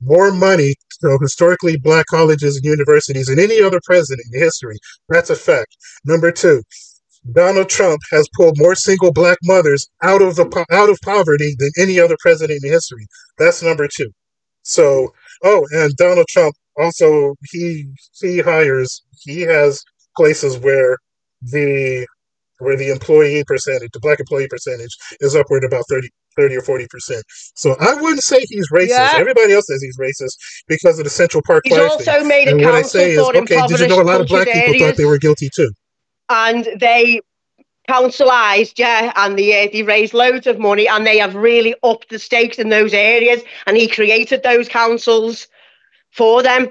[0.02, 4.78] more money to historically black colleges and universities than any other president in history.
[5.10, 5.76] That's a fact.
[6.06, 6.64] Number two,
[7.32, 11.72] Donald Trump has pulled more single black mothers out of the out of poverty than
[11.78, 13.06] any other president in history.
[13.38, 14.12] That's number two.
[14.64, 17.86] So, oh, and Donald Trump also he
[18.20, 19.84] he hires he has
[20.16, 20.98] places where
[21.42, 22.08] the
[22.60, 26.88] where the employee percentage, the black employee percentage, is upward about 30, 30 or 40
[26.88, 27.24] percent.
[27.56, 28.90] So I wouldn't say he's racist.
[28.90, 29.14] Yeah.
[29.16, 31.64] Everybody else says he's racist because of the Central Park.
[31.66, 32.28] He's also thing.
[32.28, 34.48] made a and what I say is, okay, did you know a lot of black
[34.48, 35.72] people thought they were guilty too?
[36.30, 37.22] And they
[37.90, 42.10] councilized, yeah, and they, uh, they raised loads of money and they have really upped
[42.10, 43.42] the stakes in those areas.
[43.66, 45.48] And he created those councils
[46.12, 46.70] for them.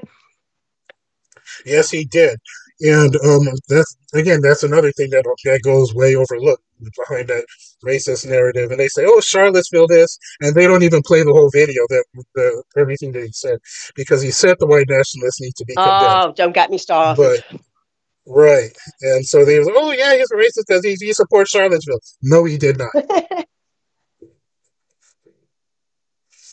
[1.64, 2.38] Yes, he did.
[2.80, 6.62] And um, that's again, that's another thing that that goes way overlooked
[6.96, 7.46] behind that
[7.84, 8.70] racist narrative.
[8.70, 12.04] And they say, "Oh, Charlottesville this," and they don't even play the whole video that
[12.34, 13.58] the everything that he said
[13.94, 16.24] because he said the white nationalists need to be condemned.
[16.26, 17.20] Oh, don't get me started.
[17.20, 17.60] But
[18.26, 18.70] right,
[19.02, 22.44] and so they was, "Oh yeah, he's a racist because he, he supports Charlottesville." No,
[22.44, 22.90] he did not.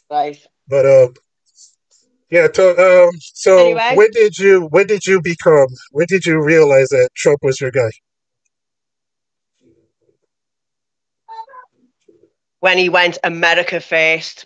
[0.09, 0.37] right.
[0.67, 1.09] But uh,
[2.29, 2.47] yeah.
[2.47, 3.93] To, um, so anyway.
[3.95, 7.71] when did you when did you become when did you realize that Trump was your
[7.71, 7.89] guy?
[12.63, 14.45] When he went America first.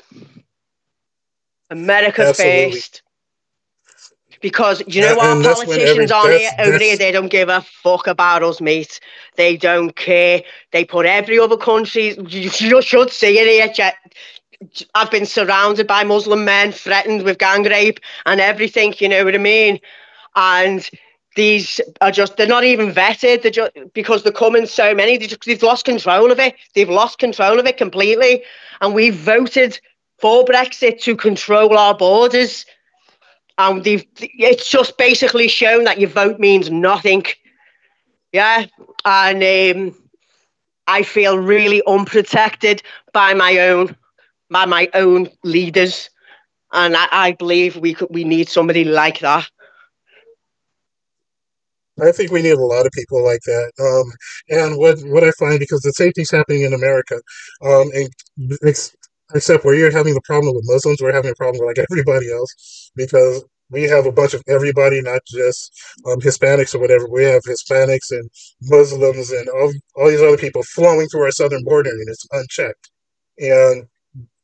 [1.69, 2.71] America Absolutely.
[2.71, 3.03] first.
[4.41, 8.41] Because you know what politicians on here over here, they don't give a fuck about
[8.41, 8.99] us, mate.
[9.35, 10.41] They don't care.
[10.71, 12.17] They put every other country.
[12.27, 13.91] You should see it here.
[14.95, 18.95] I've been surrounded by Muslim men, threatened with gang rape and everything.
[18.97, 19.79] You know what I mean?
[20.35, 20.89] And
[21.37, 25.27] these are just they're not even vetted they're just because they're coming so many they
[25.27, 26.55] just, they've lost control of it.
[26.73, 28.43] They've lost control of it completely.
[28.81, 29.79] And we've voted
[30.17, 32.65] for brexit to control our borders.
[33.57, 37.23] And they've it's just basically shown that your vote means nothing.
[38.33, 38.65] Yeah?
[39.05, 39.95] And um,
[40.87, 42.81] i feel really unprotected
[43.13, 43.95] by my own
[44.49, 46.09] by my own leaders,
[46.71, 49.49] and I, I believe we could we need somebody like that.
[52.01, 53.71] I think we need a lot of people like that.
[53.79, 54.11] Um,
[54.49, 57.15] and what what I find because the safety's happening in America,
[57.63, 58.09] um, and
[58.65, 58.95] ex-
[59.33, 62.31] except where you're having the problem with Muslims, we're having a problem with like everybody
[62.31, 65.73] else because we have a bunch of everybody, not just
[66.05, 67.07] um, Hispanics or whatever.
[67.09, 68.29] We have Hispanics and
[68.61, 72.89] Muslims and all, all these other people flowing through our southern border, and it's unchecked.
[73.39, 73.87] And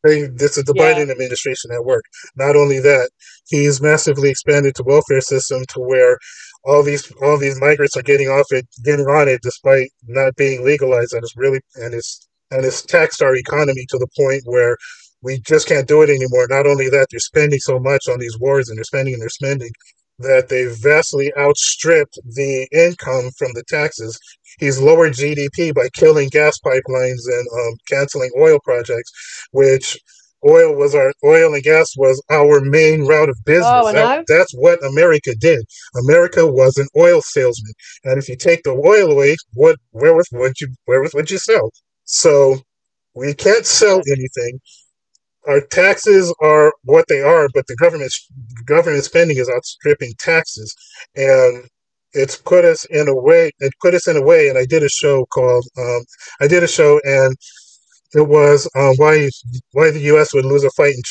[0.03, 0.93] this is the yeah.
[0.93, 2.03] Biden administration at work.
[2.35, 3.09] Not only that,
[3.47, 6.17] he's massively expanded the welfare system to where
[6.65, 10.63] all these all these migrants are getting off it, getting on it, despite not being
[10.63, 11.13] legalized.
[11.13, 14.77] And it's really and it's and it's taxed our economy to the point where
[15.21, 16.47] we just can't do it anymore.
[16.49, 19.29] Not only that, they're spending so much on these wars, and they're spending and they're
[19.29, 19.71] spending
[20.19, 24.19] that they vastly outstripped the income from the taxes.
[24.59, 29.11] He's lowered GDP by killing gas pipelines and um, canceling oil projects,
[29.51, 29.97] which
[30.47, 33.67] oil was our oil and gas was our main route of business.
[33.67, 35.65] Oh, that, that's what America did.
[36.03, 40.27] America was an oil salesman, and if you take the oil away, what where was
[40.31, 41.71] would you where was would you sell?
[42.05, 42.57] So
[43.15, 44.59] we can't sell anything
[45.47, 48.13] our taxes are what they are, but the government
[48.65, 50.75] government spending is outstripping taxes,
[51.15, 51.65] and
[52.13, 53.51] it's put us in a way.
[53.59, 56.01] It put us in a way, and I did a show called um,
[56.39, 57.35] I did a show, and
[58.15, 59.29] it was um, why
[59.71, 60.33] why the U.S.
[60.33, 61.01] would lose a fight in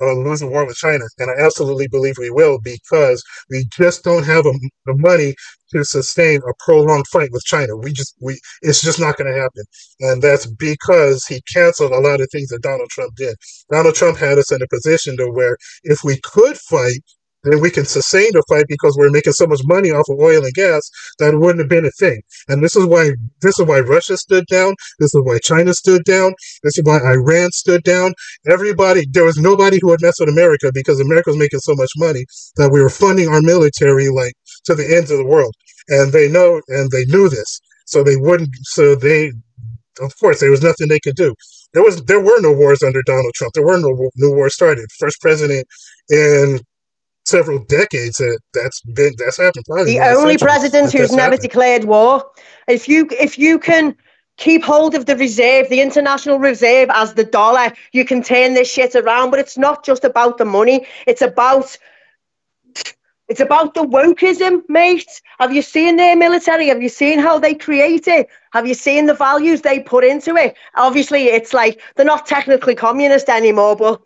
[0.00, 4.04] uh, lose the war with China, and I absolutely believe we will because we just
[4.04, 4.52] don't have a,
[4.86, 5.34] the money
[5.72, 7.76] to sustain a prolonged fight with China.
[7.76, 9.64] We just we it's just not going to happen,
[10.00, 13.36] and that's because he canceled a lot of things that Donald Trump did.
[13.70, 17.02] Donald Trump had us in a position to where if we could fight,
[17.52, 20.44] then we can sustain the fight because we're making so much money off of oil
[20.44, 22.20] and gas that it wouldn't have been a thing.
[22.48, 24.74] And this is why this is why Russia stood down.
[24.98, 26.34] This is why China stood down.
[26.62, 28.14] This is why Iran stood down.
[28.48, 31.92] Everybody, there was nobody who would mess with America because America was making so much
[31.96, 32.24] money
[32.56, 34.34] that we were funding our military like
[34.64, 35.54] to the ends of the world.
[35.88, 37.60] And they know and they knew this.
[37.86, 39.32] So they wouldn't so they
[40.00, 41.34] of course there was nothing they could do.
[41.74, 43.52] There was there were no wars under Donald Trump.
[43.54, 44.86] There were no new wars started.
[44.98, 45.66] First president
[46.10, 46.60] in
[47.28, 49.64] several decades that that's been that's happened.
[49.66, 51.42] Probably the only president who's never happened.
[51.42, 52.24] declared war.
[52.66, 53.96] If you if you can
[54.36, 58.70] keep hold of the reserve, the international reserve as the dollar, you can turn this
[58.70, 59.30] shit around.
[59.30, 60.86] But it's not just about the money.
[61.06, 61.76] It's about
[63.28, 65.20] it's about the wokeism, mate.
[65.38, 66.68] Have you seen their military?
[66.68, 68.26] Have you seen how they create it?
[68.52, 70.56] Have you seen the values they put into it?
[70.76, 74.02] Obviously, it's like they're not technically communist anymore, but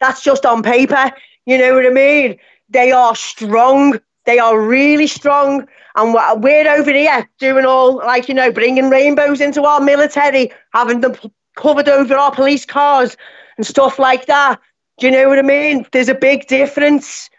[0.00, 1.12] that's just on paper.
[1.46, 2.38] You know what I mean?
[2.68, 4.00] They are strong.
[4.26, 5.66] They are really strong.
[5.96, 11.00] And we're over here doing all, like, you know, bringing rainbows into our military, having
[11.00, 11.14] them
[11.56, 13.16] covered over our police cars
[13.56, 14.60] and stuff like that.
[14.98, 15.86] Do you know what I mean?
[15.92, 17.30] There's a big difference.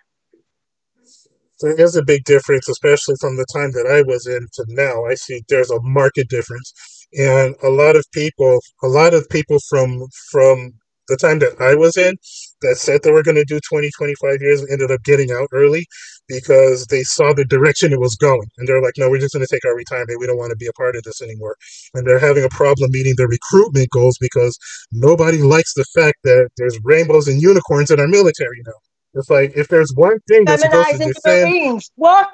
[1.61, 5.05] there is a big difference, especially from the time that I was in to now.
[5.05, 6.73] I see there's a market difference,
[7.13, 10.73] and a lot of people, a lot of people from from
[11.07, 12.15] the time that I was in
[12.61, 15.47] that said they were going to do 20, 25 years and ended up getting out
[15.51, 15.85] early
[16.27, 18.47] because they saw the direction it was going.
[18.57, 20.19] And they're like, no, we're just going to take our retirement.
[20.19, 21.55] We don't want to be a part of this anymore.
[21.93, 24.57] And they're having a problem meeting their recruitment goals because
[24.91, 28.73] nobody likes the fact that there's rainbows and unicorns in our military now.
[29.13, 31.91] It's like if there's one thing that's supposed to defend, Marines.
[31.95, 32.29] What?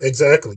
[0.00, 0.56] exactly,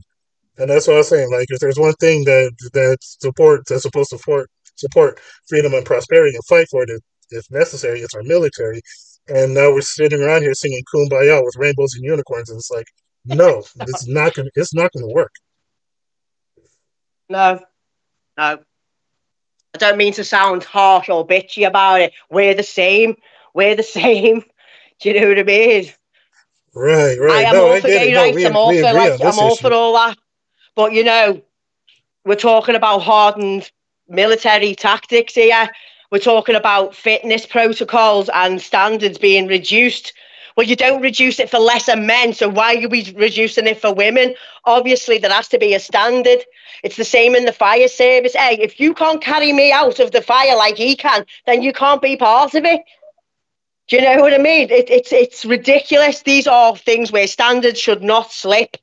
[0.56, 1.30] and that's what I was saying.
[1.30, 5.84] Like if there's one thing that that support that's supposed to support support freedom and
[5.84, 8.82] prosperity and fight for it if necessary, it's our military.
[9.28, 12.86] And now we're sitting around here singing "Kumbaya" with rainbows and unicorns, and it's like,
[13.24, 15.32] no, it's not gonna it's not gonna work.
[17.28, 17.60] No,
[18.36, 18.58] no.
[19.74, 22.12] I don't mean to sound harsh or bitchy about it.
[22.30, 23.16] We're the same.
[23.54, 24.44] We're the same.
[25.00, 25.92] Do you know what I mean?
[26.74, 27.30] Right, right.
[27.30, 28.14] I am no, all for gay it.
[28.14, 28.44] No, rights.
[28.44, 30.18] I'm all for like, I'm all for all that.
[30.74, 31.42] But you know,
[32.24, 33.70] we're talking about hardened
[34.08, 35.68] military tactics here.
[36.12, 40.12] We're talking about fitness protocols and standards being reduced.
[40.54, 43.94] Well, you don't reduce it for lesser men, so why are we reducing it for
[43.94, 44.34] women?
[44.66, 46.44] Obviously, there has to be a standard.
[46.82, 48.34] It's the same in the fire service.
[48.34, 51.72] Hey, if you can't carry me out of the fire like he can, then you
[51.72, 52.82] can't be part of it.
[53.88, 54.70] Do you know what I mean?
[54.70, 56.20] It, it's it's ridiculous.
[56.20, 58.76] These are things where standards should not slip,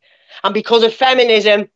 [0.44, 1.70] and because of feminism,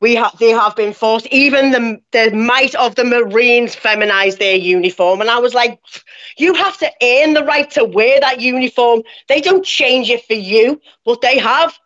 [0.00, 1.26] we have they have been forced.
[1.28, 5.80] Even the the might of the Marines feminized their uniform, and I was like,
[6.36, 9.02] you have to earn the right to wear that uniform.
[9.28, 11.78] They don't change it for you, but they have.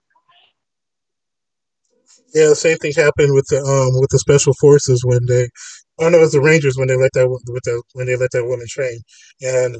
[2.34, 5.48] Yeah, the same thing happened with the um with the special forces when they,
[6.00, 8.30] oh know it was the Rangers when they let that with the when they let
[8.32, 9.00] that woman train,
[9.42, 9.76] and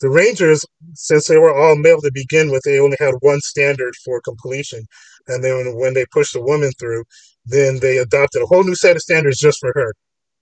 [0.00, 3.94] the Rangers, since they were all male to begin with, they only had one standard
[4.04, 4.84] for completion,
[5.28, 7.04] and then when they pushed the woman through,
[7.46, 9.94] then they adopted a whole new set of standards just for her,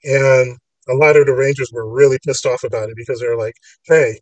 [0.05, 0.57] and
[0.89, 4.19] a lot of the Rangers were really pissed off about it because they're like, hey,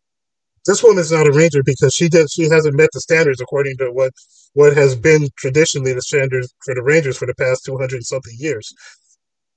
[0.66, 3.90] this woman's not a ranger because she did she hasn't met the standards according to
[3.92, 4.12] what
[4.54, 8.72] what has been traditionally the standards for the rangers for the past 200 something years.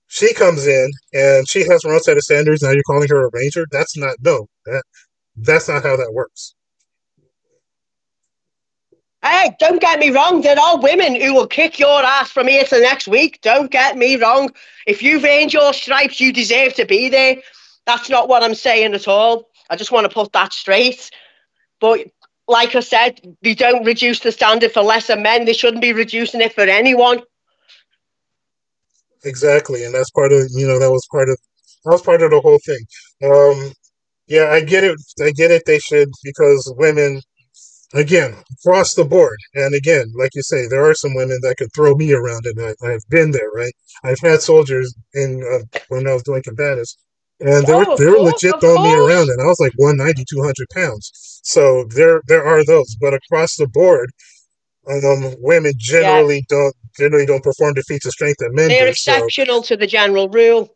[0.07, 2.61] She comes in and she has her own set of standards.
[2.61, 3.65] Now you're calling her a ranger?
[3.71, 4.83] That's not no that
[5.43, 6.55] that's not how that works
[9.21, 10.41] Hey, don't get me wrong.
[10.41, 13.39] There are women who will kick your ass from here to next week.
[13.41, 14.49] Don't get me wrong.
[14.87, 17.35] If you've earned your stripes, you deserve to be there.
[17.85, 19.49] That's not what I'm saying at all.
[19.69, 21.11] I just want to put that straight.
[21.81, 22.07] But
[22.47, 25.43] like I said, they don't reduce the standard for lesser men.
[25.43, 27.21] They shouldn't be reducing it for anyone.
[29.25, 31.37] exactly and that's part of you know that was part of
[31.83, 32.79] that was part of the whole thing
[33.25, 33.73] um
[34.29, 34.99] yeah i get it.
[35.21, 35.63] I get it.
[35.65, 37.21] They should because women
[37.93, 41.73] again across the board and again like you say there are some women that could
[41.75, 43.73] throw me around and I, i've been there right?
[44.03, 46.95] I've had soldiers in uh, when i was doing combatives
[47.39, 49.73] and they were Oh, they were course, legit throwing me around and i was like
[49.77, 51.11] 190 200 pounds.
[51.43, 54.11] So there there are those but across the board
[54.87, 58.87] um women Yeah, generally don't generally don't perform the feats of strength that men they're
[58.87, 60.75] do so exceptional to the general rule.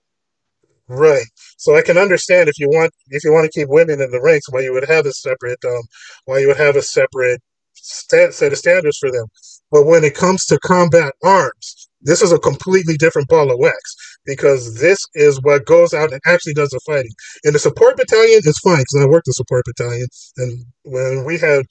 [0.88, 1.26] Right.
[1.58, 4.22] So I can understand if you want if you want to keep women in the
[4.22, 5.82] ranks, why you would have a separate um
[6.26, 7.42] why you would have a separate
[7.74, 9.26] set of standards for them.
[9.72, 13.96] But when it comes to combat arms, this is a completely different ball of wax
[14.26, 17.12] because this is what goes out and actually does the fighting.
[17.44, 21.38] In the support battalion, it's fine because I worked the support battalion, and when we
[21.38, 21.66] had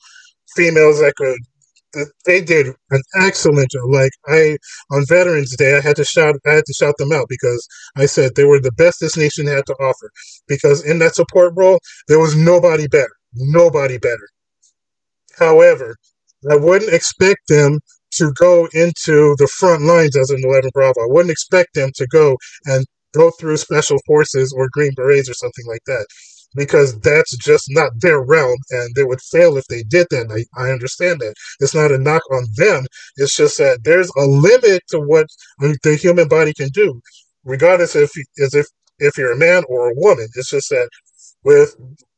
[0.56, 1.38] females that could
[1.96, 3.90] Uh, they did an excellent job.
[3.90, 4.56] Like I
[4.90, 8.06] on Veterans Day, I had to shout I had to shout them out because I
[8.06, 10.10] said they were the best this nation had to offer.
[10.48, 13.12] Because in that support role, there was nobody better.
[13.34, 14.28] Nobody better.
[15.38, 15.96] However,
[16.50, 17.80] I wouldn't expect them
[18.12, 21.02] to go into the front lines as an 11 Bravo.
[21.02, 22.36] I wouldn't expect them to go
[22.66, 26.06] and go through special forces or Green Berets or something like that
[26.56, 30.22] because that's just not their realm and they would fail if they did that.
[30.30, 31.34] And I, I understand that.
[31.60, 32.86] It's not a knock on them.
[33.16, 35.26] It's just that there's a limit to what
[35.82, 37.00] the human body can do,
[37.44, 38.10] regardless if
[38.42, 38.66] as if
[38.98, 40.28] if you're a man or a woman.
[40.36, 40.88] It's just that
[41.44, 41.76] with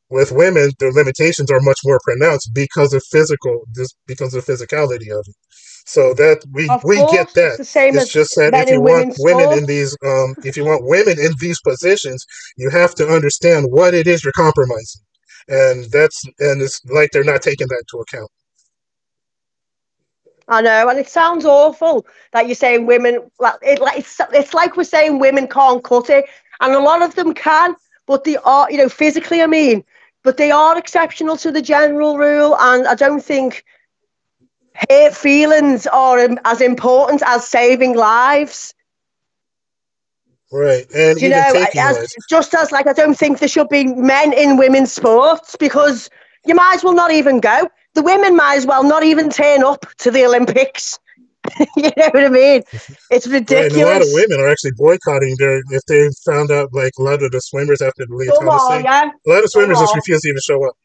[0.09, 5.11] with women, the limitations are much more pronounced because of physical, just because of physicality
[5.11, 5.35] of it.
[5.85, 7.57] So that we Of we get it's that.
[7.57, 10.65] the same It's as just that if you want women in these, um, if you
[10.65, 12.25] want women in these positions,
[12.57, 15.01] you have to understand what it is you're compromising,
[15.47, 18.31] and that's and it's like they're not taking that into account.
[20.47, 23.31] I know, and it sounds awful that you're saying women.
[23.39, 26.25] Like it, like it's, it's like we're saying women can't cut it,
[26.61, 27.75] and a lot of them can,
[28.07, 29.41] but they are, you know, physically.
[29.41, 29.83] I mean,
[30.23, 33.63] but they are exceptional to the general rule, and I don't think
[34.89, 38.73] hurt feelings are um, as important as saving lives.
[40.51, 44.31] Right, and you know, as, just as like I don't think there should be men
[44.31, 46.09] in women's sports because
[46.45, 47.69] you might as well not even go.
[47.95, 50.99] The women might as well not even turn up to the Olympics.
[51.77, 52.63] you know what I mean?
[53.11, 53.77] It's Right, and ridiculous.
[53.77, 57.23] a lot of women are actually boycotting their if they found out like a lot
[57.23, 59.09] of the swimmers after the Lia Come on, yeah.
[59.25, 60.75] A lot of swimmers just refuse to even show up.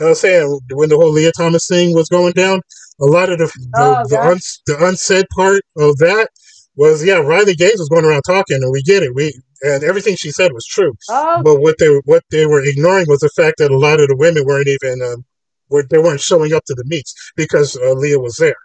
[0.00, 2.60] I was saying when the whole Lia Thomas thing was going down,
[3.00, 6.28] a lot of the the, Oh, the, uns, the unsaid part of that
[6.76, 9.14] was yeah, Riley Gaines was going around talking, and we get it.
[9.14, 9.32] We
[9.62, 10.92] and everything she said was true.
[11.08, 14.08] Oh, But what they what they were ignoring was the fact that a lot of
[14.08, 15.24] the women weren't even um,
[15.68, 18.56] were they weren't showing up to the meets because uh, Leah was there.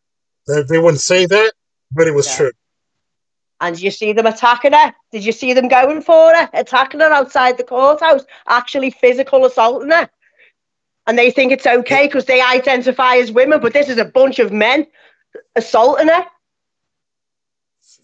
[0.47, 1.53] They, they wouldn't say that,
[1.91, 2.37] but it was Yeah.
[2.37, 2.51] true.
[3.61, 4.93] And you see them attacking her?
[5.11, 9.91] Did you see them going for her, attacking her outside the courthouse, actually physical assaulting
[9.91, 10.09] her?
[11.07, 14.39] And they think it's okay because they identify as women, but this is a bunch
[14.39, 14.85] of men
[15.55, 16.25] assaulting her.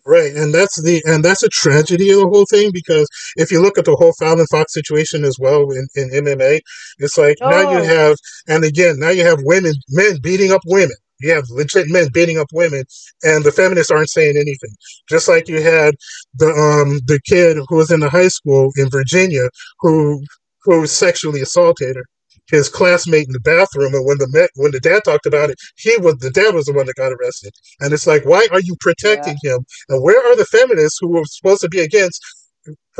[0.05, 3.61] Right, and that's the and that's a tragedy of the whole thing because if you
[3.61, 6.59] look at the whole Fallon Fox situation as well in, in MMA,
[6.99, 7.83] it's like now you Oh.
[7.83, 10.95] have and again now you have women men beating up women.
[11.23, 12.83] You have legit men beating up women,
[13.23, 14.75] and the feminists aren't saying anything.
[15.09, 15.95] Just like you had
[16.35, 19.49] the um the kid who was in the high school in Virginia
[19.79, 20.21] who
[20.63, 22.05] who sexually assaulted her,
[22.49, 25.57] his classmate in the bathroom, and when the met, when the dad talked about it,
[25.77, 27.53] he was the dad was the one that got arrested.
[27.79, 29.65] And it's like, why are you protecting him?
[29.89, 32.21] And where are the feminists who were supposed to be against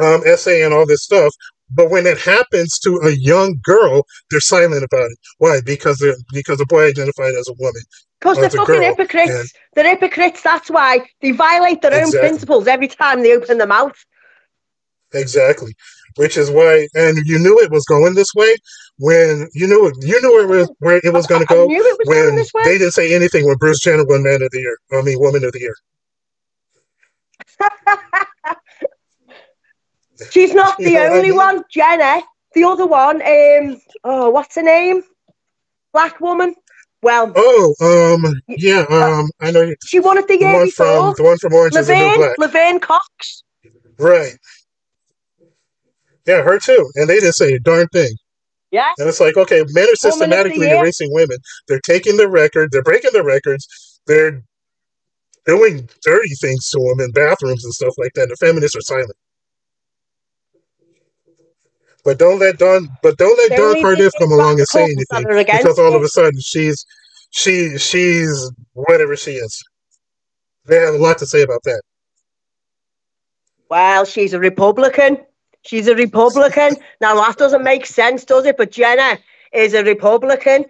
[0.02, 1.34] um, SA and all this stuff?
[1.76, 5.18] But when it happens to a young girl, they're silent about it.
[5.40, 5.60] Why?
[5.66, 7.82] Because they're, because the boy identified as a woman.
[8.20, 9.32] Because they're fucking girl, hypocrites.
[9.32, 10.42] and- They're hypocrites.
[10.42, 13.96] That's why they violate their own principles every time they open their mouth.
[15.14, 15.74] Exactly.
[16.16, 18.56] Which is why, and you knew it was going this way
[18.98, 19.96] when you knew it.
[20.02, 22.36] You knew it was where it was going to go knew it was going when
[22.36, 22.62] this way.
[22.66, 24.78] they didn't say anything when Bruce Jenner won Man of the Year.
[24.92, 25.76] I mean, Woman of the Year.
[30.32, 32.22] She's not the You know what I only one, Jenner.
[32.56, 35.02] The other one, um, oh, what's her name?
[35.92, 36.54] Black woman.
[37.02, 40.70] Well, Oh, um, yeah, um, I know you- she won it the the year one
[40.72, 41.16] from before.
[41.16, 42.38] the one from Orange is the New Black.
[42.38, 43.44] Laverne Cox.
[44.00, 44.34] Right.
[46.26, 46.90] Yeah, her too.
[46.96, 48.16] And they didn't say a darn thing.
[48.72, 48.92] Yeah.
[48.98, 51.38] And it's like, okay, men are systematically erasing women.
[51.68, 54.42] They're taking the record, they're breaking the records, they're
[55.46, 58.30] doing dirty things to them in bathrooms and stuff like that.
[58.30, 59.12] The feminists are silent.
[62.04, 64.84] But don't let Dawn but don't let They're Dawn only Cardiff come along and say
[64.84, 66.06] about couples that anything against because all of it.
[66.06, 66.86] a sudden she's
[67.30, 69.64] she she's whatever she is.
[70.66, 71.82] They have a lot to say about that.
[73.70, 75.18] Well, she's a Republican.
[75.66, 76.76] She's a Republican.
[77.00, 78.58] Now that doesn't make sense, does it?
[78.58, 79.18] But Jenner
[79.54, 80.66] is a Republican,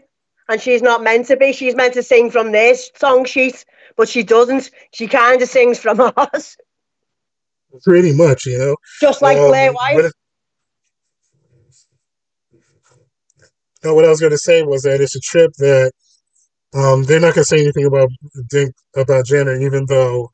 [0.50, 1.52] and she's not meant to be.
[1.52, 3.66] She's meant to sing from their song sheet,
[3.98, 4.70] but she doesn't.
[4.94, 6.58] She kind of sings from ours,
[7.84, 8.76] Pretty much, you know.
[9.02, 9.96] just like Um, Blair White.
[9.96, 10.14] what it-
[13.84, 15.92] no, what I was going to say was that it's a trip that
[16.76, 18.10] um, they're not going to say anything about
[18.96, 20.30] about Jenner, even though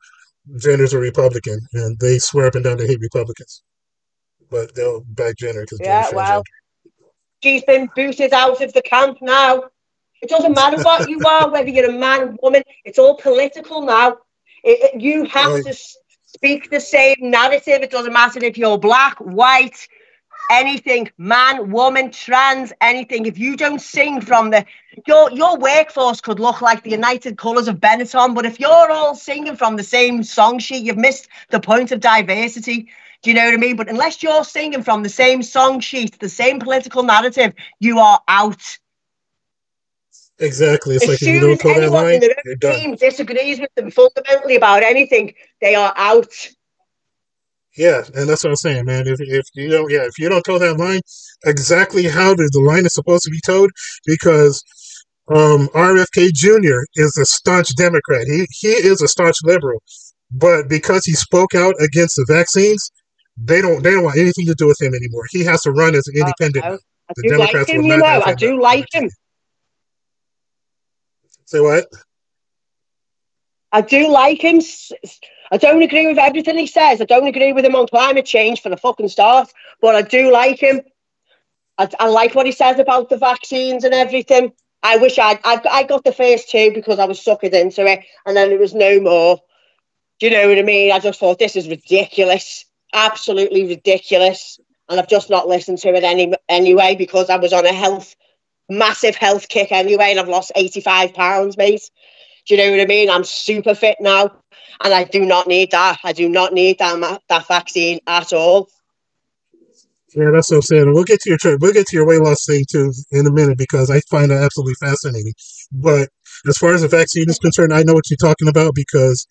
[0.58, 3.62] Jenner's a Republican, and they swear up and down they hate Republicans,
[4.50, 6.42] but they'll back Jenner because Yeah, well,
[7.42, 9.64] she's been booted out of the camp now.
[10.22, 12.62] It doesn't matter what you are, whether you're a man, or woman.
[12.84, 14.18] It's all political now.
[14.64, 15.64] It, it- you have Right.
[15.64, 15.74] to
[16.26, 17.82] speak the same narrative.
[17.82, 19.86] It doesn't matter if you're black, white,
[20.50, 23.24] anything, man, woman, trans, anything.
[23.24, 24.66] If you don't sing from the
[25.06, 29.14] your your workforce could look like the United Colours of Benetton, but if you're all
[29.14, 32.88] singing from the same song sheet, you've missed the point of diversity.
[33.22, 33.76] Do you know what I mean?
[33.76, 38.20] But unless you're singing from the same song sheet, the same political narrative, you are
[38.28, 38.78] out.
[40.38, 40.94] Exactly.
[40.94, 42.80] It's as like if you soon don't as anyone line, in their you're own done.
[42.80, 46.32] team disagrees with them fundamentally about anything, they are out.
[47.80, 49.06] Yeah, and that's what I'm saying, man.
[49.06, 51.00] If, if you don't, yeah, if you don't toe that line,
[51.46, 53.70] exactly how the, the line is supposed to be towed,
[54.04, 54.62] because
[55.28, 56.80] um, RFK Jr.
[56.96, 58.26] is a staunch Democrat.
[58.26, 59.82] He he is a staunch liberal,
[60.30, 62.90] but because he spoke out against the vaccines,
[63.38, 65.24] they don't they don't want anything to do with him anymore.
[65.30, 66.66] He has to run as an independent.
[66.66, 66.78] Oh, now.
[67.08, 68.04] I The do like Democrats him, you know.
[68.04, 69.08] I do like him.
[71.46, 71.86] Say what?
[73.72, 74.60] I do like him.
[75.50, 77.00] I don't agree with everything he says.
[77.00, 80.32] I don't agree with him on climate change for the fucking start, but I do
[80.32, 80.82] like him.
[81.78, 84.52] I, I like what he says about the vaccines and everything.
[84.82, 88.00] I wish I'd, I, I got the first two because I was suckered into it,
[88.26, 89.40] and then there was no more.
[90.20, 90.92] Do you know what I mean?
[90.92, 94.58] I just thought this is ridiculous, absolutely ridiculous.
[94.88, 98.14] and I've just not listened to it any anyway because I was on a health
[98.68, 101.90] massive health kick anyway, and I've lost eighty five pounds, mate.
[102.46, 103.10] Do you know what I mean?
[103.10, 104.39] I'm super fit now,
[104.82, 105.98] and I do not need that.
[106.04, 108.68] I do not need that that vaccine at all.
[110.14, 110.92] Yeah, that's what I'm saying.
[110.92, 113.58] We'll get to your we'll get to your weight loss thing too in a minute
[113.58, 115.34] because I find that absolutely fascinating.
[115.70, 116.08] But
[116.48, 119.26] as far as the vaccine is concerned, I know what you're talking about because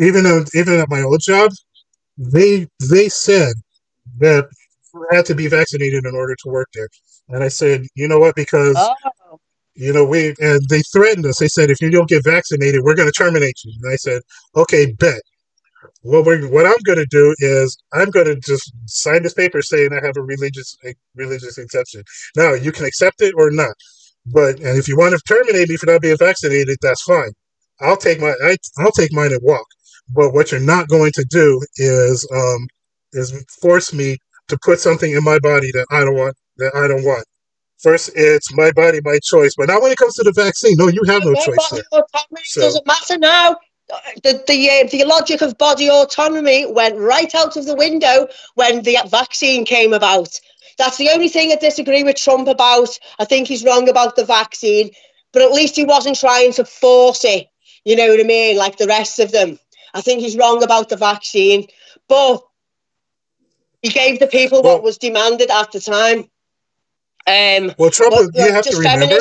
[0.00, 1.52] even though, even at my old job,
[2.16, 3.54] they they said
[4.18, 4.48] that
[5.12, 6.88] I had to be vaccinated in order to work there,
[7.28, 8.76] and I said, you know what, because.
[8.78, 8.94] Oh.
[9.78, 11.38] You know, we and they threatened us.
[11.38, 13.72] They said, if you don't get vaccinated, we're going to terminate you.
[13.82, 14.22] And I said,
[14.56, 15.20] okay, bet
[16.02, 19.62] what we're what I'm going to do is I'm going to just sign this paper
[19.62, 22.02] saying I have a religious a religious exemption.
[22.36, 23.74] Now you can accept it or not,
[24.26, 27.30] but and if you want to terminate me for not being vaccinated, that's fine.
[27.80, 29.66] I'll take my I, I'll take mine and walk.
[30.14, 32.66] But what you're not going to do is um
[33.12, 34.18] is force me
[34.48, 37.24] to put something in my body that I don't want that I don't want.
[37.78, 39.54] First, it's my body, my choice.
[39.56, 41.70] But now, when it comes to the vaccine, no, you have no choice.
[41.70, 42.02] There.
[42.44, 43.56] So, doesn't matter now
[44.22, 48.82] the the, uh, the logic of body autonomy went right out of the window when
[48.82, 50.38] the vaccine came about.
[50.76, 52.98] That's the only thing I disagree with Trump about.
[53.18, 54.90] I think he's wrong about the vaccine,
[55.32, 57.48] but at least he wasn't trying to force it.
[57.84, 58.56] You know what I mean?
[58.56, 59.58] Like the rest of them.
[59.94, 61.66] I think he's wrong about the vaccine,
[62.08, 62.42] but
[63.82, 66.30] he gave the people well, what was demanded at the time.
[67.28, 69.18] Um, well, Trump, you have to remember.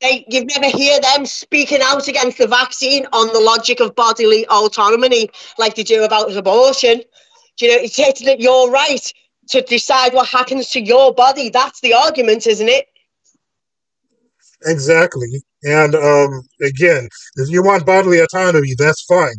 [0.00, 4.46] They, you've never hear them speaking out against the vaccine on the logic of bodily
[4.46, 5.28] autonomy
[5.58, 7.02] like they do about abortion.
[7.56, 9.12] Do you know, it's that you're right
[9.48, 11.50] to decide what happens to your body.
[11.50, 12.86] That's the argument, isn't it?
[14.64, 15.42] Exactly.
[15.64, 19.34] And um, again, if you want bodily autonomy, that's fine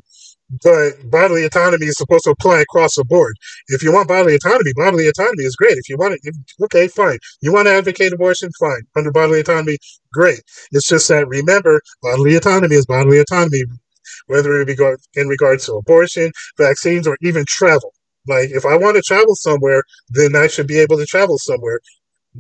[0.50, 3.36] but bodily autonomy is supposed to apply across the board.
[3.68, 5.78] If you want bodily autonomy, bodily autonomy is great.
[5.78, 7.20] If you want it, okay, fine.
[7.42, 8.82] You want to advocate abortion, fine.
[8.96, 9.78] Under bodily autonomy,
[10.12, 10.42] great.
[10.72, 13.64] It's just that remember, bodily autonomy is bodily autonomy,
[14.28, 14.76] whether it be
[15.16, 17.94] in regards to abortion, vaccines, or even travel.
[18.28, 21.80] Like, if I want to travel somewhere, then I should be able to travel somewhere,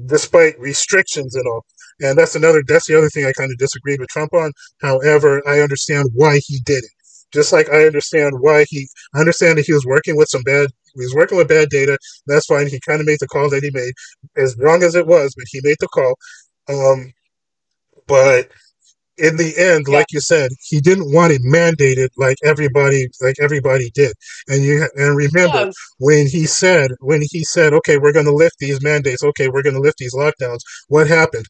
[0.07, 1.65] despite restrictions and all.
[2.01, 2.63] And that's another.
[2.65, 4.51] That's the other thing I kind of disagreed with Trump on.
[4.81, 6.91] However, I understand why he did it
[7.33, 10.69] just like I understand why he I understand that he was working with some bad
[10.95, 11.97] he was working with bad data.
[12.27, 12.67] That's fine.
[12.67, 13.93] He kind of made the call that he made,
[14.35, 16.15] as wrong as it was, but he made the call.
[16.67, 17.13] Um,
[18.07, 18.49] but
[19.19, 19.97] in the end, yeah.
[19.97, 24.13] like you said, he didn't want it mandated like everybody like everybody did.
[24.47, 25.71] And you and remember yeah.
[25.99, 29.23] when he said when he said, okay, we're going to lift these mandates.
[29.23, 30.59] Okay, we're going to lift these lockdowns.
[30.87, 31.45] What happened?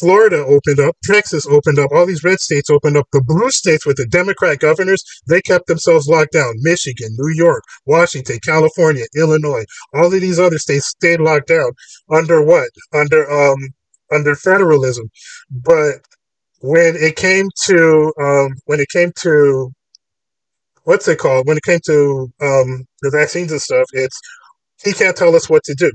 [0.00, 3.06] Florida opened up, Texas opened up, all these red states opened up.
[3.12, 6.54] The blue states with the Democrat governors, they kept themselves locked down.
[6.60, 11.72] Michigan, New York, Washington, California, Illinois, all of these other states stayed locked down
[12.10, 12.70] under what?
[12.94, 13.58] Under um
[14.12, 15.08] under federalism.
[15.50, 15.96] But
[16.62, 19.70] when it came to um when it came to
[20.84, 21.46] what's it called?
[21.46, 24.18] When it came to um the vaccines and stuff, it's
[24.84, 25.92] he can't tell us what to do.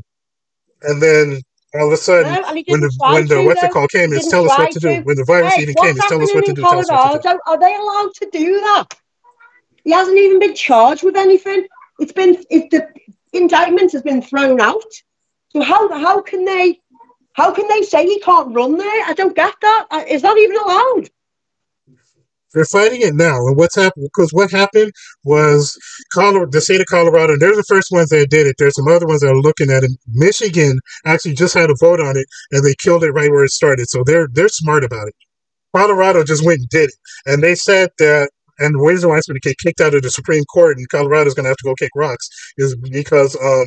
[0.83, 1.41] And then
[1.79, 4.45] all of a sudden, no, when the when the what's it called came, is tell
[4.45, 5.01] us what to, do.
[5.03, 6.61] When the virus hey, even came, is tell us what to do.
[6.61, 7.39] Tell us what to do.
[7.45, 8.87] Are they allowed to do that?
[9.83, 11.67] He hasn't even been charged with anything.
[11.99, 12.87] It's been if the
[13.33, 14.83] indictment has been thrown out.
[15.49, 16.79] So how how can they
[17.33, 19.03] how can they say he can't run there?
[19.05, 19.87] I don't get that.
[19.91, 21.09] Uh, that even allowed?
[22.55, 23.45] They're fighting it now.
[23.45, 24.07] And what's happened?
[24.11, 24.93] Because what happened
[25.25, 25.77] was
[26.13, 28.55] Colorado, the state of Colorado, they're the first ones that did it.
[28.57, 29.91] There's some other ones that are looking at it.
[30.07, 33.51] Michigan actually just had a vote on it, and they killed it right where it
[33.51, 33.89] started.
[33.89, 35.15] So they're they're smart about it.
[35.75, 36.95] Colorado just went and did it,
[37.27, 38.29] and they said that.
[38.57, 40.87] And the reason why it's going to get kicked out of the Supreme Court and
[40.87, 43.65] Colorado is going to have to go kick rocks is because um,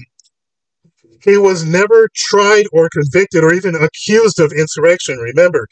[1.20, 5.18] he was never tried or convicted or even accused of insurrection.
[5.18, 5.66] Remember,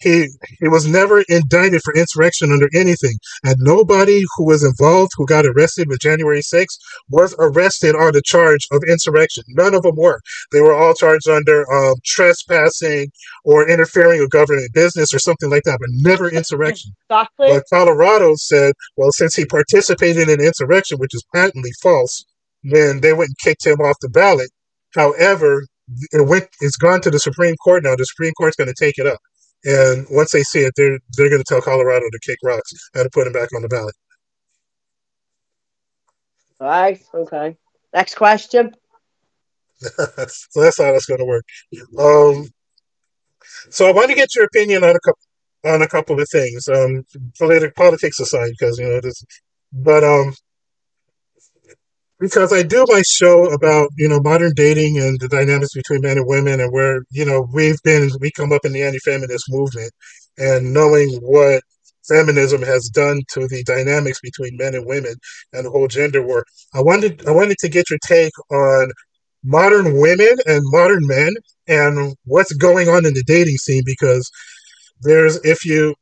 [0.00, 0.28] he
[0.60, 5.46] he was never indicted for insurrection under anything, and nobody who was involved who got
[5.46, 6.76] arrested with January 6th
[7.10, 9.44] was arrested on the charge of insurrection.
[9.48, 10.20] None of them were.
[10.50, 13.10] They were all charged under um, trespassing
[13.44, 16.92] or interfering with government business or something like that, but never insurrection.
[17.10, 17.48] Exactly.
[17.48, 22.24] But Colorado said, well, since he participated in insurrection, which is patently false,
[22.64, 24.50] then they went and kicked him off the ballot
[24.94, 25.66] However,
[26.12, 27.96] it went it's gone to the Supreme Court now.
[27.96, 29.20] The Supreme Court's going to take it up,
[29.64, 33.04] and once they see it, they're they're going to tell Colorado to kick rocks and
[33.04, 33.94] to put him back on the ballot.
[36.60, 37.02] All right.
[37.12, 37.56] Okay.
[37.92, 38.74] Next question.
[39.80, 41.44] so that's how that's going to work.
[41.98, 42.48] Um,
[43.70, 45.22] so I want to get your opinion on a couple
[45.64, 46.68] on a couple of things.
[46.68, 47.04] Um,
[47.76, 49.24] politics aside, because you know this,
[49.72, 50.34] but um,
[52.22, 56.18] because I do my show about you know modern dating and the dynamics between men
[56.18, 59.90] and women, and where you know we've been we come up in the anti-feminist movement,
[60.38, 61.62] and knowing what
[62.08, 65.14] feminism has done to the dynamics between men and women
[65.52, 66.44] and the whole gender war.
[66.74, 68.92] I wanted I wanted to get your take on
[69.44, 71.34] modern women and modern men
[71.66, 74.30] and what's going on in the dating scene because
[75.00, 75.96] there's if you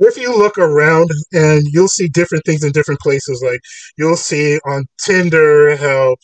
[0.00, 3.60] if you look around and you'll see different things in different places like
[3.96, 6.16] you'll see on tinder how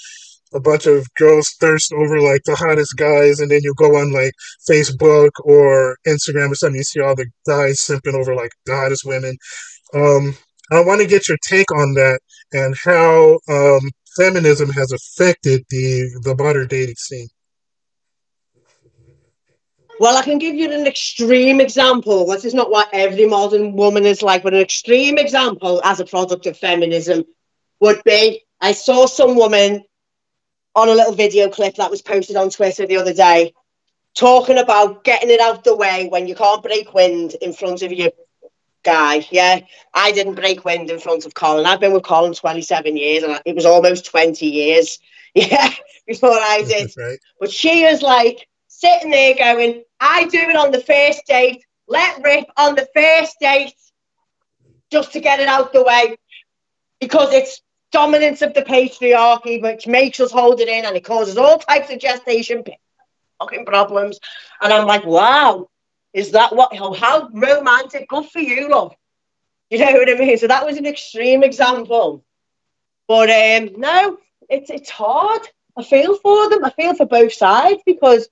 [0.54, 4.12] a bunch of girls thirst over like the hottest guys and then you go on
[4.12, 4.32] like
[4.68, 9.04] facebook or instagram or something you see all the guys simping over like the hottest
[9.04, 9.36] women.
[9.94, 10.36] Um,
[10.72, 12.20] i want to get your take on that
[12.52, 17.28] and how um, feminism has affected the the modern dating scene
[19.98, 22.26] Well, I can give you an extreme example.
[22.26, 26.04] This is not what every modern woman is like, but an extreme example as a
[26.04, 27.24] product of feminism
[27.80, 29.84] would be I saw some woman
[30.74, 33.54] on a little video clip that was posted on Twitter the other day
[34.14, 37.92] talking about getting it out the way when you can't break wind in front of
[37.92, 38.10] your
[38.82, 39.26] guy.
[39.30, 39.60] Yeah,
[39.94, 41.66] I didn't break wind in front of Colin.
[41.66, 44.98] I've been with Colin 27 years and it was almost 20 years.
[45.34, 45.68] Yeah,
[46.06, 46.90] before I did.
[46.96, 48.48] right But she is like
[48.78, 53.36] sitting there going, I do it on the first date, let rip on the first
[53.40, 53.72] date
[54.90, 56.16] just to get it out the way
[57.00, 61.38] because it's dominance of the patriarchy, which makes us hold it in and it causes
[61.38, 62.62] all types of gestation
[63.38, 64.18] fucking problems.
[64.60, 65.68] And I'm like, wow,
[66.12, 68.08] is that what, how, romantic?
[68.08, 68.94] Good for you, love.
[69.70, 70.36] You know what I mean?
[70.36, 72.24] So that was an extreme example.
[73.08, 74.18] But um, no,
[74.48, 75.42] it's it's hard.
[75.76, 76.64] I feel for them.
[76.64, 78.28] I feel for both sides because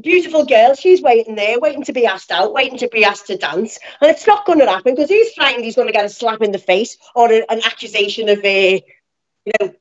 [0.00, 3.36] beautiful girl, she's waiting there, waiting to be asked out, waiting to be asked to
[3.36, 6.08] dance, and it's not going to happen because he's frightened he's going to get a
[6.08, 8.84] slap in the face or a, an accusation of a,
[9.44, 9.74] you know,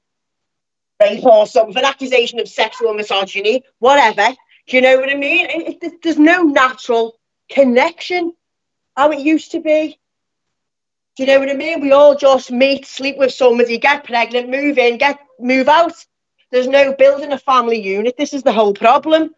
[1.01, 4.28] rape or something, an accusation of sexual misogyny, whatever.
[4.68, 5.47] Do you know what I mean?
[5.49, 8.34] It, it, there's no natural connection
[8.95, 9.99] how it used to be.
[11.16, 11.82] Do you know what I mean?
[11.82, 15.93] We all just meet, sleep with somebody, get pregnant, move in, get move out.
[16.51, 18.16] There's no building a family unit.
[18.18, 19.34] This is the whole problem.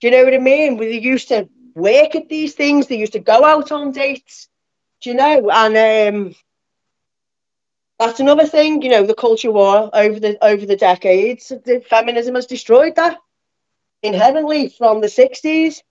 [0.00, 0.76] Do you know what I mean?
[0.76, 2.86] We used to work at these things.
[2.86, 4.48] They used to go out on dates.
[5.02, 5.50] Do you know?
[5.50, 6.34] And um,
[7.98, 8.82] that's another thing.
[8.82, 11.48] You know, the culture war over the over the decades.
[11.48, 13.18] The feminism has destroyed that
[14.02, 15.82] inherently from the 60s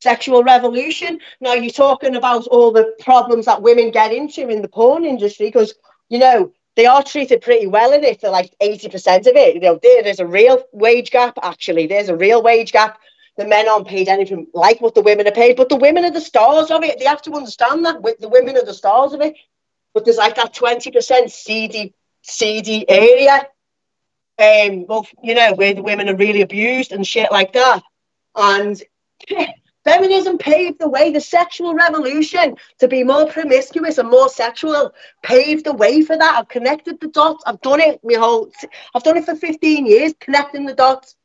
[0.00, 1.20] sexual revolution.
[1.40, 5.46] Now you're talking about all the problems that women get into in the porn industry
[5.46, 5.74] because
[6.08, 9.54] you know they are treated pretty well in it for like 80% of it.
[9.54, 11.86] You know, there is a real wage gap, actually.
[11.86, 12.98] There's a real wage gap.
[13.40, 16.10] The men aren't paid anything like what the women are paid, but the women are
[16.10, 16.98] the stars of it.
[16.98, 19.34] They have to understand that the women are the stars of it.
[19.94, 23.48] But there's like that 20% seedy, seedy area.
[24.38, 27.82] Um, well, you know, where the women are really abused and shit like that.
[28.36, 28.82] And
[29.84, 35.64] Feminism paved the way, the sexual revolution to be more promiscuous and more sexual paved
[35.64, 36.36] the way for that.
[36.38, 37.42] I've connected the dots.
[37.46, 38.52] I've done it my whole
[38.94, 41.16] I've done it for 15 years, connecting the dots.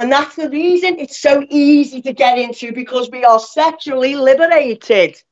[0.00, 5.22] And that's the reason it's so easy to get into because we are sexually liberated.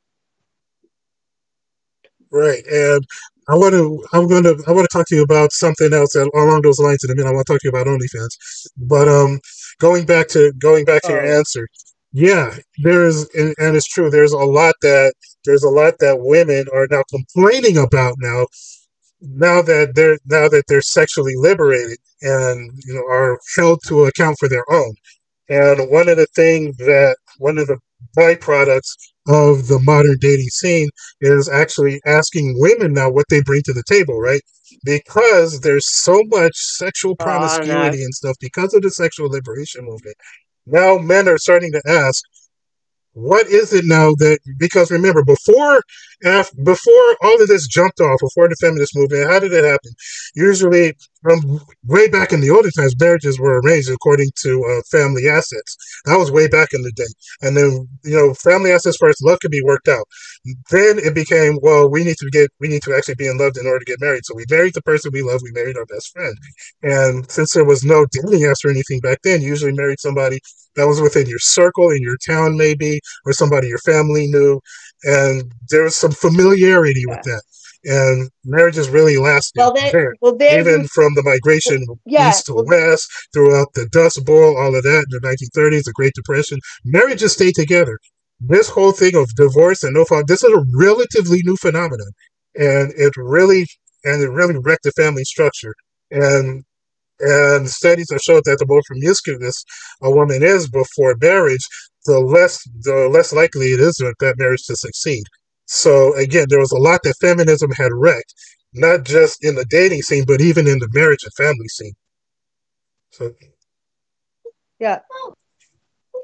[2.30, 2.62] Right.
[2.70, 3.02] And
[3.48, 6.14] I want to, I'm going to, I want to talk to you about something else
[6.14, 7.30] along those lines in a minute.
[7.30, 9.40] I want to talk to you about OnlyFans, but um,
[9.80, 11.14] going back to going back to oh.
[11.14, 11.66] your answer,
[12.12, 14.10] yeah, there is, and, and it's true.
[14.10, 15.14] There's a lot that
[15.46, 18.46] there's a lot that women are now complaining about now.
[19.20, 24.36] Now that they're now that they're sexually liberated and you know are held to account
[24.38, 24.94] for their own.
[25.48, 27.78] And one of the things that one of the
[28.16, 28.94] byproducts
[29.28, 30.88] of the modern dating scene
[31.20, 34.42] is actually asking women now what they bring to the table, right?
[34.84, 40.16] Because there's so much sexual promiscuity oh, and stuff because of the sexual liberation movement
[40.70, 42.22] now men are starting to ask,
[43.18, 45.82] what is it now that because remember before
[46.24, 49.90] after, before all of this jumped off before the feminist movement how did it happen?
[50.34, 50.94] Usually
[51.28, 55.76] from way back in the older times marriages were arranged according to uh, family assets.
[56.06, 57.12] That was way back in the day.
[57.42, 60.06] And then you know family assets first love could be worked out.
[60.70, 63.52] Then it became well we need to get we need to actually be in love
[63.60, 64.24] in order to get married.
[64.24, 66.34] So we married the person we love we married our best friend.
[66.82, 70.40] And since there was no dating apps or anything back then you usually married somebody
[70.76, 74.60] that was within your circle in your town maybe or somebody your family knew.
[75.04, 77.14] And there was some familiarity yeah.
[77.14, 77.42] with that
[77.84, 82.64] and marriages really lasted well, there, well, even from the migration yeah, east to well,
[82.66, 87.32] west throughout the dust bowl all of that in the 1930s the great depression marriages
[87.32, 87.98] stayed together.
[88.40, 92.10] This whole thing of divorce and no fault this is a relatively new phenomenon
[92.56, 93.66] and it really
[94.04, 95.74] and it really wrecked the family structure.
[96.10, 96.64] And
[97.20, 99.64] and studies have showed that the more promiscuous
[100.02, 101.66] a woman is before marriage,
[102.06, 105.24] the less the less likely it is that that marriage to succeed.
[105.68, 108.34] So again, there was a lot that feminism had wrecked,
[108.72, 111.92] not just in the dating scene, but even in the marriage and family scene.
[113.10, 113.34] So
[114.80, 115.00] yeah.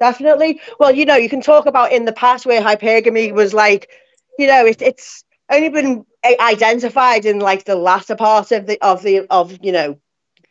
[0.01, 0.61] Definitely.
[0.81, 3.91] Well, you know, you can talk about in the past where hypergamy was like,
[4.39, 6.07] you know, it, it's only been
[6.41, 9.99] identified in like the latter part of the of the of you know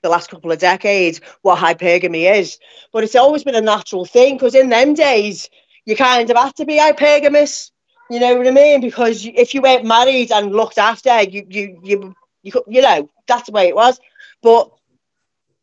[0.03, 2.59] the last couple of decades what hypergamy is.
[2.91, 5.49] But it's always been a natural thing because in them days,
[5.85, 7.71] you kind of had to be hypergamous.
[8.09, 8.81] You know what I mean?
[8.81, 13.47] Because if you weren't married and looked after, you you you you, you know that's
[13.47, 13.99] the way it was.
[14.41, 14.71] But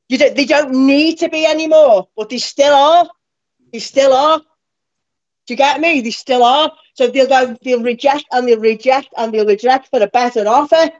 [0.08, 3.08] you don't, they don't need to be anymore, but they still are.
[3.72, 4.38] They still are.
[5.46, 6.00] Do you get me?
[6.00, 6.72] They still are.
[6.94, 10.90] So they'll go, they'll reject and they'll reject and they'll reject for a better offer.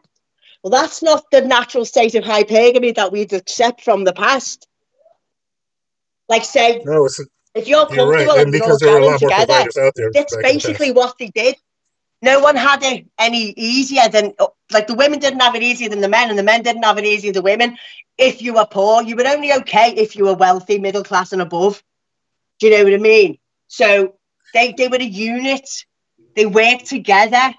[0.63, 4.69] Well, that's not the natural state of hypergamy that we'd accept from the past.
[6.29, 7.25] Like, say, no, it's a,
[7.55, 8.39] if you're comfortable you're right.
[8.39, 11.29] and, because there are a lot more together, providers out there, that's basically what they
[11.29, 11.57] did.
[12.23, 14.35] No one had it any easier than,
[14.71, 16.99] like, the women didn't have it easier than the men, and the men didn't have
[16.99, 17.79] it easier than the women.
[18.19, 21.41] If you were poor, you were only okay if you were wealthy, middle class, and
[21.41, 21.83] above.
[22.59, 23.39] Do you know what I mean?
[23.69, 24.17] So
[24.53, 25.69] they, they were a unit.
[26.37, 27.55] They worked together.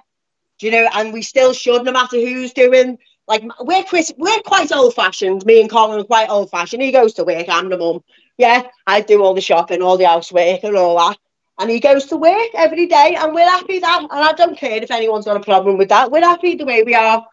[0.60, 0.88] Do you know?
[0.94, 3.00] And we still should, no matter who's doing.
[3.28, 5.46] Like we're quite, we're quite old fashioned.
[5.46, 6.84] Me and Colin are quite old fashioned.
[6.84, 7.48] He goes to work.
[7.50, 8.04] I'm the mum.
[8.42, 11.16] Yeah, I do all the shopping, all the housework, and all that.
[11.60, 14.02] And he goes to work every day, and we're happy that.
[14.02, 16.10] And I don't care if anyone's got a problem with that.
[16.10, 17.24] We're happy the way we are.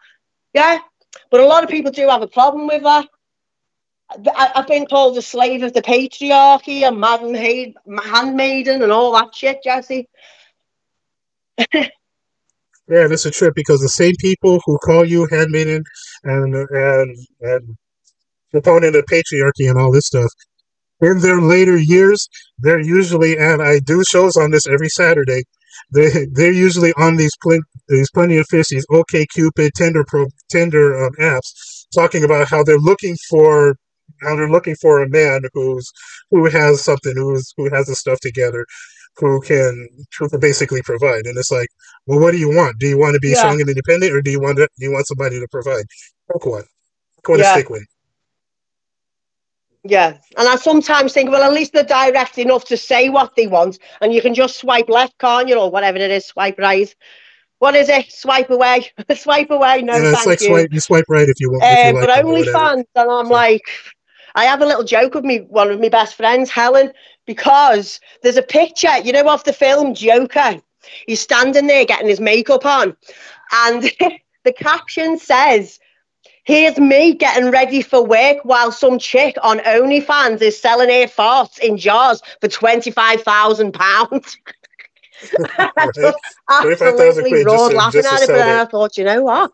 [0.53, 0.77] Yeah,
[1.31, 3.07] but a lot of people do have a problem with that.
[4.35, 9.63] I've been called a slave of the patriarchy and madam handmaiden and all that shit,
[9.63, 10.07] Jesse.
[11.73, 11.87] yeah,
[12.87, 15.83] it's a trip because the same people who call you handmaiden
[16.23, 17.77] and and and
[18.51, 20.31] proponent of patriarchy and all this stuff,
[21.01, 22.27] in their later years,
[22.59, 25.43] they're usually and I do shows on this every Saturday.
[25.93, 31.05] They they're usually on these pl- these plenty of fishies, OK Cupid, Tinder pro Tinder
[31.05, 33.77] um, apps, talking about how they're looking for
[34.21, 35.89] how they're looking for a man who's
[36.31, 38.65] who has something, who's who has the stuff together,
[39.17, 39.87] who can
[40.17, 41.25] who can basically provide.
[41.25, 41.69] And it's like,
[42.05, 42.79] well, what do you want?
[42.79, 43.35] Do you want to be yeah.
[43.35, 45.85] strong and independent, or do you want to, do you want somebody to provide?
[46.31, 46.63] Pick one.
[47.17, 47.45] Pick one yeah.
[47.45, 47.85] to stick with.
[49.83, 53.47] Yeah, and I sometimes think, well, at least they're direct enough to say what they
[53.47, 56.93] want, and you can just swipe left, can't you, or whatever it is, swipe right.
[57.59, 58.11] What is it?
[58.11, 59.81] Swipe away, swipe away.
[59.81, 60.47] No, yeah, it's like you.
[60.47, 61.63] Swipe, you swipe right if you want.
[61.63, 63.33] Eh, like but only fans, and I'm so.
[63.33, 63.63] like,
[64.35, 66.91] I have a little joke with me, one of my best friends, Helen,
[67.25, 70.61] because there's a picture, you know, of the film Joker.
[71.07, 72.97] He's standing there getting his makeup on,
[73.53, 73.83] and
[74.43, 75.79] the caption says,
[76.49, 81.59] Here's me getting ready for work while some chick on OnlyFans is selling her farts
[81.59, 84.37] in jars for £25,000.
[86.49, 89.51] absolutely roared laughing at it, but then I thought, you know what?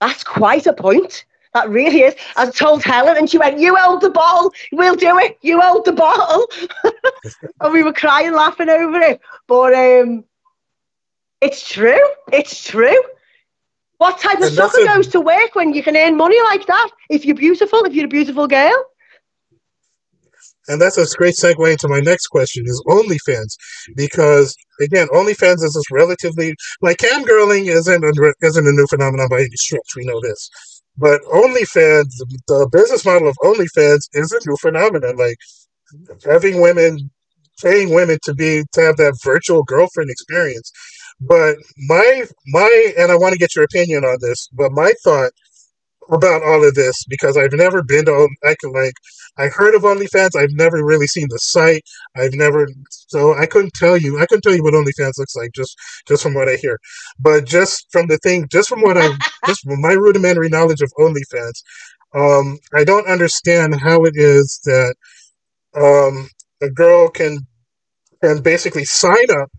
[0.00, 1.24] That's quite a point.
[1.54, 2.16] That really is.
[2.34, 4.50] I told Helen, and she went, "You hold the ball.
[4.72, 5.38] We'll do it.
[5.40, 6.46] You hold the ball."
[7.60, 9.20] and we were crying, laughing over it.
[9.46, 10.24] But um,
[11.40, 12.04] it's true.
[12.32, 13.00] It's true.
[14.02, 16.90] What type of sucker goes to work when you can earn money like that?
[17.08, 18.78] If you're beautiful, if you're a beautiful girl.
[20.66, 23.52] And that's a great segue into my next question: is OnlyFans,
[23.94, 29.28] because again, OnlyFans is this relatively like cam girling isn't a, isn't a new phenomenon
[29.28, 29.94] by any stretch.
[29.94, 30.50] We know this,
[30.98, 32.10] but OnlyFans,
[32.48, 35.16] the business model of OnlyFans is a new phenomenon.
[35.16, 35.36] Like
[36.24, 37.08] having women,
[37.62, 40.72] paying women to be to have that virtual girlfriend experience.
[41.28, 44.48] But my my and I want to get your opinion on this.
[44.52, 45.32] But my thought
[46.10, 48.94] about all of this because I've never been to I can like
[49.38, 50.36] I heard of OnlyFans.
[50.36, 51.84] I've never really seen the site.
[52.16, 54.20] I've never so I couldn't tell you.
[54.20, 55.76] I couldn't tell you what OnlyFans looks like just
[56.08, 56.78] just from what I hear.
[57.20, 59.10] But just from the thing, just from what I
[59.46, 61.62] just from my rudimentary knowledge of OnlyFans,
[62.14, 64.94] um, I don't understand how it is that
[65.76, 66.28] um,
[66.62, 67.38] a girl can
[68.22, 69.50] can basically sign up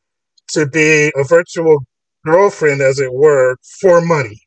[0.49, 1.83] to be a virtual
[2.25, 4.39] girlfriend, as it were, for money.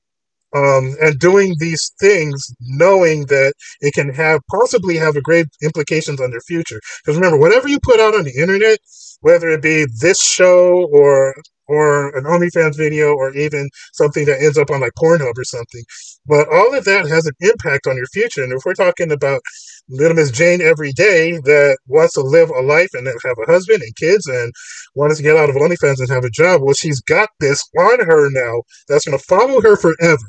[0.54, 6.20] Um, and doing these things knowing that it can have possibly have a great implications
[6.20, 6.80] on their future.
[7.04, 8.78] Because remember whatever you put out on the internet
[9.20, 11.34] whether it be this show or
[11.68, 15.82] or an OnlyFans video or even something that ends up on like Pornhub or something.
[16.26, 18.42] But all of that has an impact on your future.
[18.42, 19.40] And if we're talking about
[19.88, 23.82] little Miss Jane every day that wants to live a life and have a husband
[23.82, 24.52] and kids and
[24.94, 28.04] wants to get out of OnlyFans and have a job, well, she's got this on
[28.04, 30.26] her now that's going to follow her forever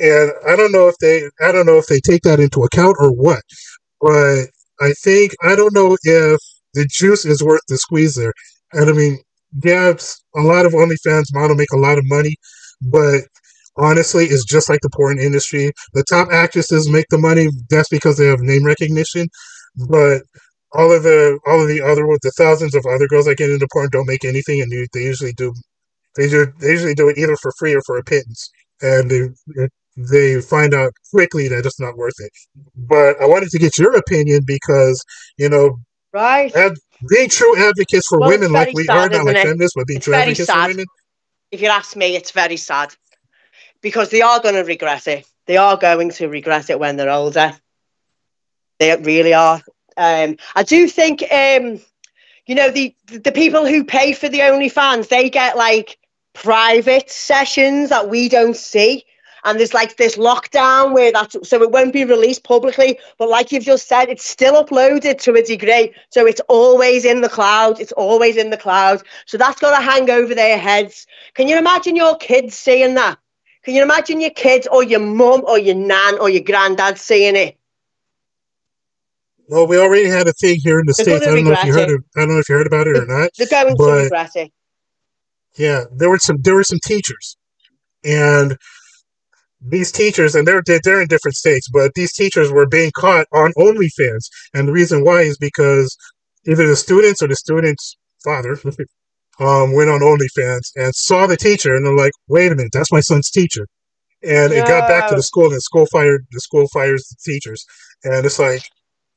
[0.00, 2.96] and I don't know if they I don't know if they take that into account
[2.98, 3.42] or what,
[4.00, 4.46] but
[4.80, 6.40] I think I don't know if
[6.74, 8.32] the juice is worth the squeeze there.
[8.72, 9.18] And I mean,
[9.62, 9.92] yeah,
[10.36, 12.36] a lot of OnlyFans model make a lot of money,
[12.82, 13.22] but
[13.76, 15.72] honestly, it's just like the porn industry.
[15.92, 17.48] The top actresses make the money.
[17.70, 19.28] That's because they have name recognition,
[19.88, 20.22] but
[20.72, 23.68] all of the all of the other the thousands of other girls that get into
[23.72, 25.54] porn don't make anything, and they usually do
[26.16, 28.50] they do they usually do it either for free or for a pittance,
[28.82, 32.32] and they they find out quickly that it's not worth it.
[32.74, 35.04] But I wanted to get your opinion because
[35.38, 35.78] you know,
[36.12, 36.52] right,
[37.08, 39.42] being true advocates for well, women like we sad, are, not like it?
[39.44, 40.62] feminists, but being it's true advocates sad.
[40.64, 40.86] for women.
[41.50, 42.94] If you ask me, it's very sad
[43.80, 45.26] because they are going to regret it.
[45.46, 47.52] They are going to regret it when they're older.
[48.78, 49.60] They really are.
[49.96, 51.80] Um, I do think, um,
[52.46, 55.98] you know, the the people who pay for the OnlyFans, they get like
[56.32, 59.04] private sessions that we don't see.
[59.44, 62.98] And there's like this lockdown where that's so it won't be released publicly.
[63.18, 65.94] But like you've just said, it's still uploaded to a degree.
[66.10, 67.78] So it's always in the cloud.
[67.78, 69.02] It's always in the cloud.
[69.26, 71.06] So that's got to hang over their heads.
[71.34, 73.18] Can you imagine your kids seeing that?
[73.64, 77.36] Can you imagine your kids or your mum or your nan or your granddad seeing
[77.36, 77.58] it?
[79.48, 81.26] Well, we already had a thing here in the They're states.
[81.26, 81.90] I don't know if you heard.
[81.90, 83.30] Of, I don't know if you heard about it or not.
[83.36, 84.52] They're going to regret it.
[85.56, 86.38] Yeah, there were some.
[86.40, 87.36] There were some teachers,
[88.04, 88.56] and
[89.66, 93.52] these teachers, and they're they're in different states, but these teachers were being caught on
[93.54, 95.96] OnlyFans, and the reason why is because
[96.46, 98.58] either the students or the students' father
[99.40, 102.92] um, went on OnlyFans and saw the teacher, and they're like, "Wait a minute, that's
[102.92, 103.66] my son's teacher,"
[104.22, 107.32] and it got back to the school, and the school fired the school fires the
[107.32, 107.64] teachers,
[108.04, 108.62] and it's like,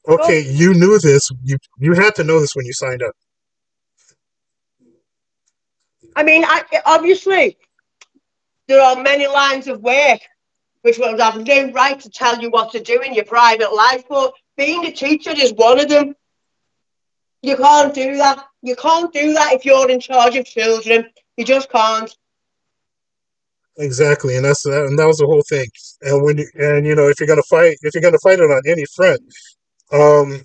[0.07, 3.13] okay, you knew this, you you had to know this when you signed up.
[6.15, 7.57] I mean, I, obviously,
[8.67, 10.19] there are many lines of work
[10.87, 14.05] which will have no right to tell you what to do in your private life,
[14.07, 16.15] but being a teacher is one of them.
[17.41, 18.45] You can't do that.
[18.61, 21.09] You can't do that if you're in charge of children.
[21.35, 22.09] You just can't.
[23.77, 25.67] Exactly, and that's that, and that was the whole thing.
[26.03, 28.49] And when you, and you know if you're gonna fight, if you're gonna fight it
[28.49, 29.19] on any front,
[29.91, 30.41] um,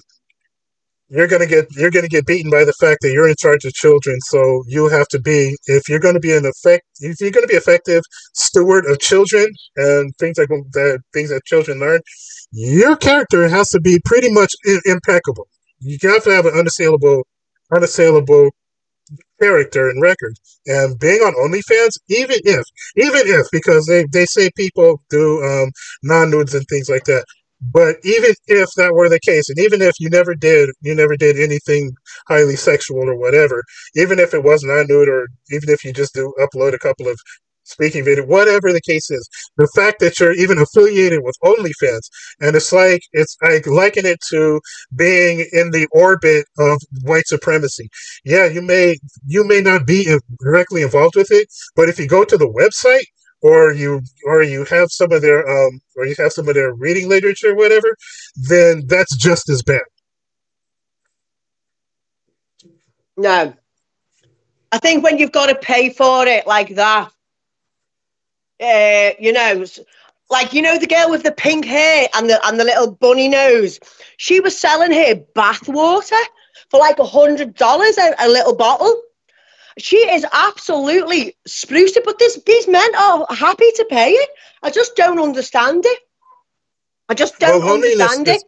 [1.12, 3.72] you're gonna get you're gonna get beaten by the fact that you're in charge of
[3.74, 4.18] children.
[4.22, 7.54] So you have to be if you're gonna be an effect if you're gonna be
[7.54, 8.02] effective
[8.34, 9.46] steward of children
[9.76, 12.00] and things like that things that children learn,
[12.50, 14.54] your character has to be pretty much
[14.86, 15.48] impeccable.
[15.80, 17.24] You have to have an unassailable
[17.74, 18.50] unassailable
[19.40, 20.34] character and record.
[20.66, 22.64] And being on OnlyFans, even if,
[22.96, 25.70] even if, because they, they say people do um,
[26.02, 27.24] non nudes and things like that.
[27.62, 31.16] But even if that were the case, and even if you never did, you never
[31.16, 31.92] did anything
[32.26, 33.62] highly sexual or whatever,
[33.94, 37.08] even if it was non nude, or even if you just do upload a couple
[37.08, 37.16] of
[37.64, 39.28] speaking video, whatever the case is.
[39.56, 42.02] The fact that you're even affiliated with OnlyFans,
[42.40, 44.60] and it's like it's I liken it to
[44.96, 47.88] being in the orbit of white supremacy.
[48.24, 48.96] Yeah, you may
[49.26, 53.06] you may not be directly involved with it, but if you go to the website
[53.42, 56.72] or you or you have some of their um or you have some of their
[56.74, 57.96] reading literature, whatever,
[58.36, 59.82] then that's just as bad.
[63.16, 63.54] No.
[64.70, 67.10] I think when you've got to pay for it like that,
[68.62, 69.64] uh, you know,
[70.30, 73.28] like you know the girl with the pink hair and the and the little bunny
[73.28, 73.78] nose.
[74.16, 76.16] She was selling her bath water
[76.70, 79.02] for like a hundred dollars a, a little bottle.
[79.78, 84.30] She is absolutely spruced it, but this these men are happy to pay it.
[84.62, 85.98] I just don't understand it.
[87.08, 88.44] I just don't well, understand is, it.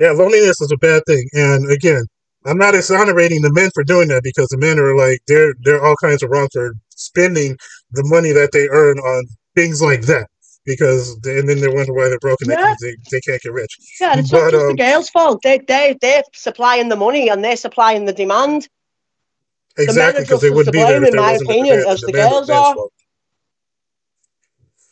[0.00, 2.04] Yeah, loneliness is a bad thing, and again,
[2.46, 5.84] I'm not exonerating the men for doing that because the men are like they're they're
[5.84, 7.56] all kinds of wrong for spending
[7.92, 10.28] the money that they earn on things like that
[10.64, 12.74] because they, and then they wonder why they're broken yeah.
[12.80, 13.76] they, they can't get rich.
[14.00, 15.40] Yeah, it's but, not just um, the girls' fault.
[15.42, 18.68] They they they're supplying the money and they're supplying the demand.
[19.76, 22.12] Exactly, because the they wouldn't be there if in my opinion, the, as the, the
[22.12, 22.76] girls are.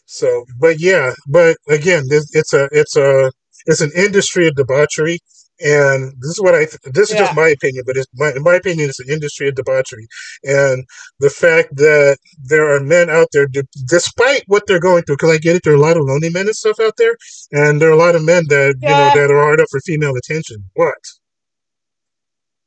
[0.06, 3.30] So, but yeah, but again, it's a it's a
[3.66, 5.18] it's an industry of debauchery
[5.62, 7.20] and this is what I, this is yeah.
[7.20, 10.08] just my opinion, but it's my, in my opinion, it's an industry of debauchery.
[10.42, 10.84] And
[11.20, 13.46] the fact that there are men out there,
[13.86, 16.30] despite what they're going through, because I get it, there are a lot of lonely
[16.30, 17.16] men and stuff out there.
[17.52, 18.88] And there are a lot of men that, yeah.
[18.88, 20.64] you know, that are hard up for female attention.
[20.74, 20.98] What?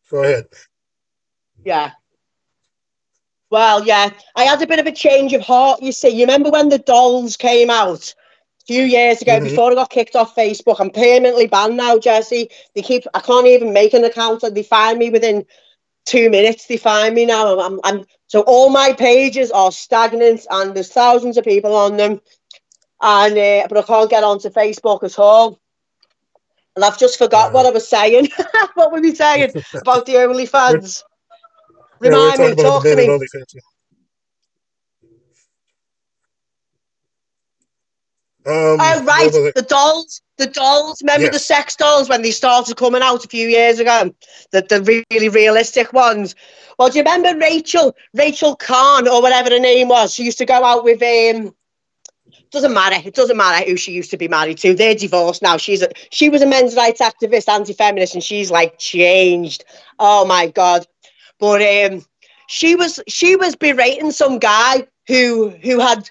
[0.10, 0.46] Go ahead.
[1.66, 1.92] Yeah.
[3.56, 5.82] Well, yeah, I had a bit of a change of heart.
[5.82, 8.14] You see, you remember when the dolls came out?
[8.64, 9.46] A few years ago, mm-hmm.
[9.46, 12.50] before I got kicked off Facebook, I'm permanently banned now, Jesse.
[12.74, 14.44] They keep, I can't even make an account.
[14.44, 15.46] And they find me within
[16.06, 16.66] two minutes.
[16.66, 17.58] They find me now.
[17.62, 22.20] I'm, I'm, so all my pages are stagnant, and there's thousands of people on them.
[23.02, 25.62] and uh, but I can't get onto Facebook at all.
[26.76, 28.28] And I've just forgot what I was saying.
[28.74, 31.04] what were we saying about the OnlyFans?
[32.00, 33.20] Remind yeah, me, talk to me.
[38.48, 41.02] Um, oh right, the dolls, the dolls.
[41.02, 41.34] Remember yes.
[41.34, 44.14] the sex dolls when they started coming out a few years ago?
[44.52, 46.36] The the really realistic ones.
[46.78, 50.14] Well, do you remember Rachel, Rachel Khan or whatever her name was?
[50.14, 51.56] She used to go out with um.
[52.52, 53.02] Doesn't matter.
[53.04, 54.76] It doesn't matter who she used to be married to.
[54.76, 55.58] They're divorced now.
[55.58, 59.66] She's a she was a men's rights activist, anti-feminist, and she's like changed.
[59.98, 60.86] Oh my god!
[61.40, 62.06] But um,
[62.48, 66.10] she was she was berating some guy who who had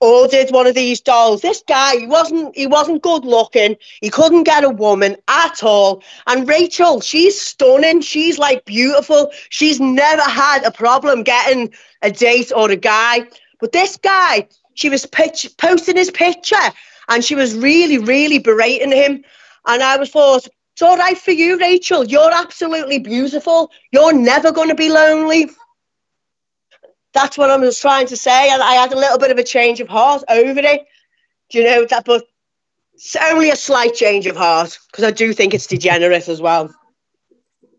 [0.00, 1.40] ordered one of these dolls.
[1.40, 3.76] This guy, he wasn't he wasn't good looking.
[4.00, 6.02] He couldn't get a woman at all.
[6.26, 8.00] And Rachel, she's stunning.
[8.00, 9.30] She's like beautiful.
[9.48, 11.72] She's never had a problem getting
[12.02, 13.26] a date or a guy.
[13.60, 16.56] But this guy, she was pitch, posting his picture
[17.08, 19.24] and she was really, really berating him.
[19.66, 20.46] And I was thought,
[20.76, 22.04] it's all right for you, Rachel.
[22.04, 23.72] You're absolutely beautiful.
[23.90, 25.50] You're never going to be lonely
[27.16, 28.50] that's what I was trying to say.
[28.50, 30.86] And I had a little bit of a change of heart over it.
[31.50, 32.04] Do you know that?
[32.04, 32.24] But
[32.92, 36.72] it's only a slight change of heart because I do think it's degenerate as well.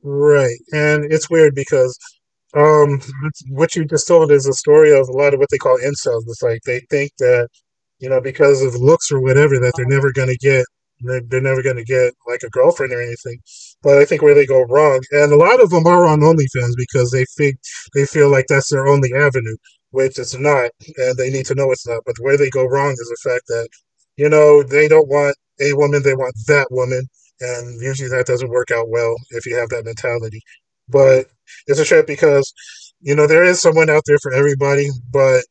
[0.03, 0.57] Right.
[0.73, 1.97] And it's weird because
[2.55, 2.99] um,
[3.49, 6.23] what you just told is a story of a lot of what they call incels.
[6.27, 7.49] It's like they think that,
[7.99, 10.65] you know, because of looks or whatever, that they're never going to get
[11.01, 13.39] they're, never going to get like a girlfriend or anything.
[13.81, 16.73] But I think where they go wrong, and a lot of them are on OnlyFans
[16.75, 17.57] because they think
[17.93, 19.55] they feel like that's their only avenue,
[19.91, 22.03] which it's not, and they need to know it's not.
[22.05, 23.67] But where they go wrong is the fact that
[24.17, 27.07] you know they don't want a woman, they want that woman,
[27.41, 30.41] and usually that doesn't work out well if you have that mentality.
[30.89, 31.27] But
[31.67, 32.51] it's a trip because
[33.01, 35.43] you know there is someone out there for everybody, but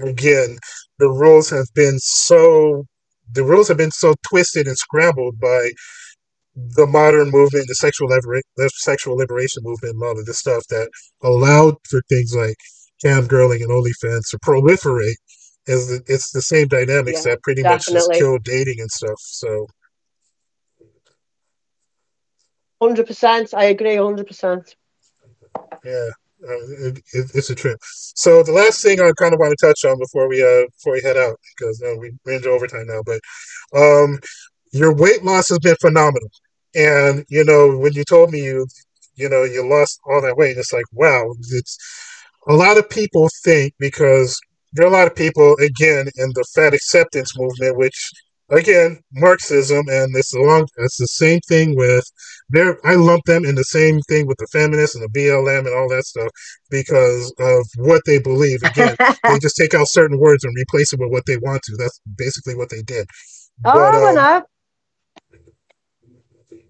[0.00, 0.58] again,
[0.98, 2.86] the rules have been so
[3.32, 5.70] the rules have been so twisted and scrambled by
[6.54, 10.90] the modern movement, the sexual libera- sexual liberation movement, and all of this stuff that
[11.22, 12.56] allowed for things like
[13.02, 15.14] cam girling and OnlyFans to proliferate.
[15.66, 17.94] Is the, it's the same dynamics yeah, that pretty definitely.
[17.94, 19.20] much just killed dating and stuff.
[19.20, 19.66] So,
[22.80, 24.74] hundred percent, I agree, hundred percent.
[25.84, 26.08] Yeah,
[26.48, 27.78] uh, it, it, it's a trip.
[27.82, 30.94] So the last thing I kind of want to touch on before we uh before
[30.94, 33.20] we head out because uh, we, we're into overtime now, but
[33.76, 34.18] um,
[34.72, 36.30] your weight loss has been phenomenal,
[36.74, 38.66] and you know when you told me you
[39.16, 41.78] you know you lost all that weight, it's like wow, it's
[42.48, 44.38] a lot of people think because
[44.72, 48.10] there are a lot of people again in the fat acceptance movement, which
[48.50, 50.66] again, Marxism, and it's long.
[50.78, 52.04] It's the same thing with.
[52.50, 55.74] There, I lump them in the same thing with the feminists and the BLM and
[55.74, 56.30] all that stuff
[56.70, 58.62] because of what they believe.
[58.62, 61.76] Again, they just take out certain words and replace it with what they want to.
[61.76, 63.06] That's basically what they did.
[63.64, 64.42] Oh, but, um,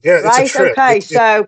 [0.03, 0.57] Yeah, right.
[0.57, 1.47] Okay, it, so.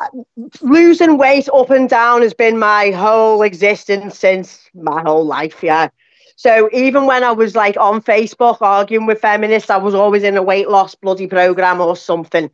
[0.00, 0.22] Uh,
[0.60, 5.60] losing weight up and down has been my whole existence since my whole life.
[5.60, 5.88] Yeah,
[6.38, 10.36] so even when I was like on Facebook arguing with feminists, I was always in
[10.36, 12.48] a weight loss bloody program or something.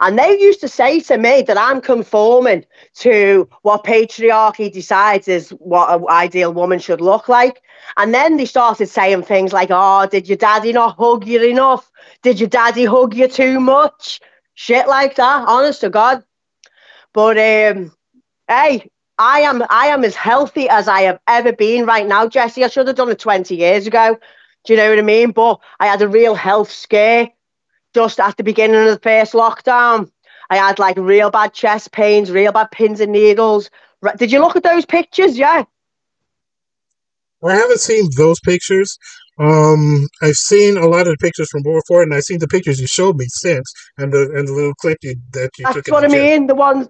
[0.00, 2.66] And they used to say to me that I'm conforming
[2.96, 7.62] to what patriarchy decides is what an ideal woman should look like.
[7.96, 11.90] And then they started saying things like, oh, did your daddy not hug you enough?
[12.22, 14.20] Did your daddy hug you too much?
[14.52, 16.22] Shit like that, honest to God.
[17.14, 17.92] But um,
[18.46, 22.64] hey, I am I am as healthy as I have ever been right now, Jesse.
[22.64, 24.18] I should have done it 20 years ago.
[24.64, 25.32] Do you know what I mean?
[25.32, 27.30] But I had a real health scare
[27.94, 30.10] just at the beginning of the first lockdown.
[30.50, 33.70] I had like real bad chest pains, real bad pins and needles.
[34.16, 35.38] Did you look at those pictures?
[35.38, 35.64] Yeah.
[37.44, 38.98] I haven't seen those pictures.
[39.38, 42.80] Um, I've seen a lot of the pictures from before, and I've seen the pictures
[42.80, 45.84] you showed me since, and the and the little clip you, that you That's took.
[45.86, 46.46] That's what I mean.
[46.46, 46.88] The ones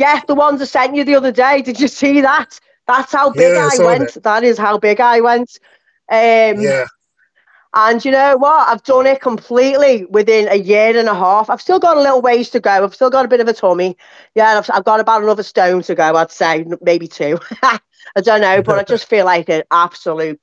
[0.00, 1.60] yeah, the ones I sent you the other day.
[1.60, 2.58] Did you see that?
[2.86, 4.14] That's how big yeah, I, I went.
[4.14, 4.22] That.
[4.22, 5.58] that is how big I went.
[6.10, 6.86] Um, yeah.
[7.74, 8.66] And you know what?
[8.66, 11.50] I've done it completely within a year and a half.
[11.50, 12.82] I've still got a little ways to go.
[12.82, 13.96] I've still got a bit of a tummy.
[14.34, 17.38] Yeah, I've, I've got about another stone to go, I'd say, maybe two.
[17.62, 17.78] I
[18.22, 20.40] don't know, but I just feel like an absolute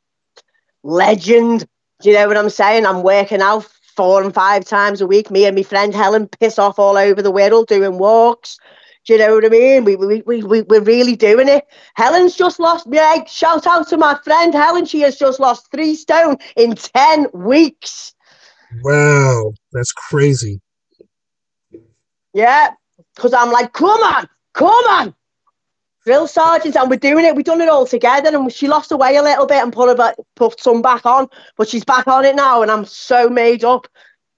[0.83, 1.67] legend.
[2.01, 2.85] Do you know what I'm saying?
[2.85, 5.31] I'm working out four and five times a week.
[5.31, 8.59] Me and my friend Helen piss off all over the world doing walks.
[9.07, 9.85] Do you know what I mean?
[9.85, 11.65] We, we, we, we, we're really doing it.
[11.95, 14.85] Helen's just lost, yeah, shout out to my friend Helen.
[14.85, 18.13] She has just lost three stone in 10 weeks.
[18.83, 20.59] Wow, that's crazy.
[22.33, 22.71] Yeah,
[23.15, 25.15] because I'm like, come on, come on.
[26.03, 27.35] drill sergeants, and we're doing it.
[27.35, 29.95] We've done it all together, and she lost away a little bit and put her
[29.95, 31.27] back, put some back on,
[31.57, 33.87] but she's back on it now, and I'm so made up,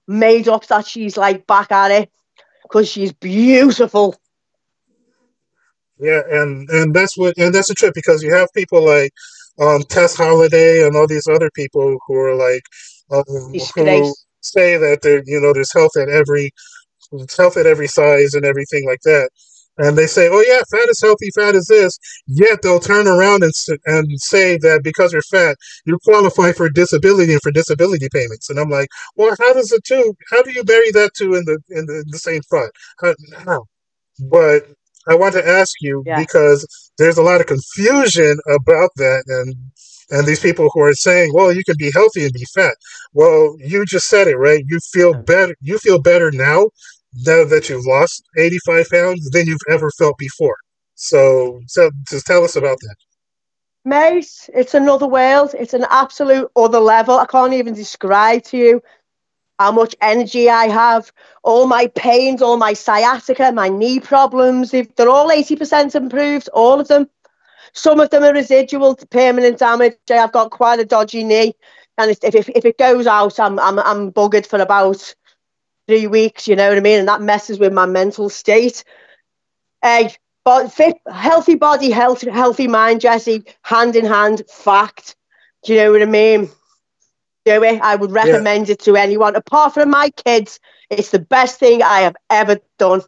[0.06, 2.10] made up that she's like back at it
[2.62, 4.16] because she's beautiful.
[6.00, 9.12] Yeah, and and that's what and that's a trip because you have people like
[9.60, 12.62] um, Tess Holliday and all these other people who are like
[13.12, 16.52] um, who say that there you know there's health at every
[17.36, 19.30] health at every size and everything like that.
[19.78, 21.30] And they say, "Oh yeah, fat is healthy.
[21.34, 23.52] Fat is this." Yet they'll turn around and
[23.86, 28.50] and say that because you're fat, you qualify for disability and for disability payments.
[28.50, 30.14] And I'm like, "Well, how does the two?
[30.30, 32.72] How do you bury that two in the in the, in the same front?
[33.00, 33.14] How,
[33.46, 33.64] how?"
[34.30, 34.66] But
[35.08, 36.18] I want to ask you yeah.
[36.18, 36.66] because
[36.98, 39.54] there's a lot of confusion about that, and
[40.10, 42.74] and these people who are saying, "Well, you can be healthy and be fat."
[43.12, 44.64] Well, you just said it, right?
[44.68, 45.54] You feel better.
[45.60, 46.70] You feel better now,
[47.14, 50.56] now that you've lost 85 pounds than you've ever felt before.
[50.94, 52.96] So, so just tell us about that.
[53.84, 55.54] Mate, it's another world.
[55.58, 57.18] It's an absolute other level.
[57.18, 58.82] I can't even describe to you
[59.60, 65.10] how much energy I have, all my pains, all my sciatica, my knee problems, they're
[65.10, 67.10] all 80% improved, all of them.
[67.74, 69.96] Some of them are residual permanent damage.
[70.10, 71.54] I've got quite a dodgy knee.
[71.98, 75.14] And if, if, if it goes out, I'm, I'm, I'm buggered for about
[75.86, 77.00] three weeks, you know what I mean?
[77.00, 78.82] And that messes with my mental state.
[79.82, 80.08] Uh,
[80.42, 85.16] but fit, healthy body, healthy, healthy mind, Jesse, hand in hand, fact.
[85.64, 86.48] Do you know what I mean?
[87.50, 87.80] Do it.
[87.80, 88.72] I would recommend yeah.
[88.74, 89.36] it to anyone.
[89.36, 93.02] Apart from my kids, it's the best thing I have ever done.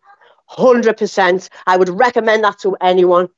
[0.50, 1.48] 100%.
[1.66, 3.28] I would recommend that to anyone.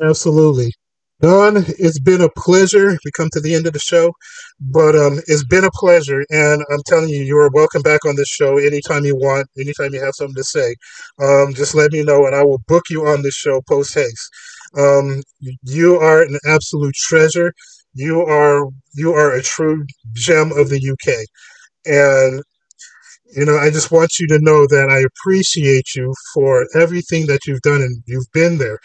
[0.00, 0.72] Absolutely.
[1.20, 2.98] Dawn, it's been a pleasure.
[3.04, 4.12] We come to the end of the show,
[4.60, 8.16] but um, it's been a pleasure, and I'm telling you, you are welcome back on
[8.16, 10.74] this show anytime you want, anytime you have something to say.
[11.22, 14.30] Um, just let me know, and I will book you on this show post haste.
[14.76, 15.22] Um,
[15.62, 17.54] you are an absolute treasure
[17.94, 21.26] you are you are a true gem of the UK,
[21.86, 22.42] and
[23.36, 27.46] you know I just want you to know that I appreciate you for everything that
[27.46, 28.78] you've done and you've been there,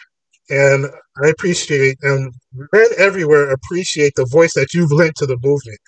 [0.50, 0.88] and
[1.24, 2.34] I appreciate and
[2.74, 5.80] men everywhere appreciate the voice that you've lent to the movement.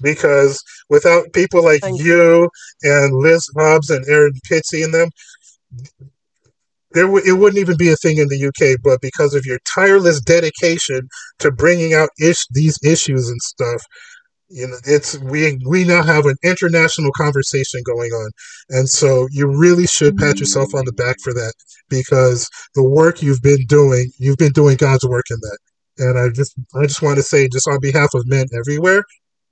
[0.00, 2.50] Because without people like you, you
[2.84, 5.10] and Liz Hobbs and Aaron Pitsey and them,
[6.92, 9.58] there w- it wouldn't even be a thing in the UK, but because of your
[9.74, 11.08] tireless dedication
[11.38, 13.82] to bringing out ish these issues and stuff,
[14.48, 18.30] you know, it's we we now have an international conversation going on,
[18.70, 21.52] and so you really should pat yourself on the back for that
[21.90, 25.58] because the work you've been doing, you've been doing God's work in that,
[25.98, 29.04] and I just I just want to say, just on behalf of men everywhere,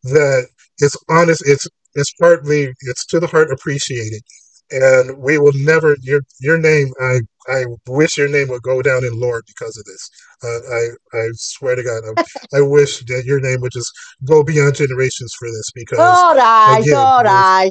[0.04, 4.22] that it's honest, it's it's partly it's to the heart appreciated
[4.70, 6.92] and we will never your your name.
[7.00, 10.10] I I wish your name would go down in lore because of this.
[10.42, 13.92] Uh, I I swear to God, I, I, wish that your name would just
[14.24, 17.70] go beyond generations for this because all right, again, all right.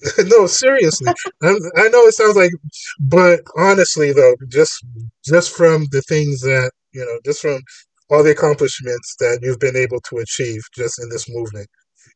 [0.26, 1.12] no, seriously.
[1.42, 2.52] I'm, I know it sounds like,
[2.98, 4.84] but honestly, though, just
[5.24, 7.60] just from the things that you know, just from
[8.08, 11.68] all the accomplishments that you've been able to achieve just in this movement,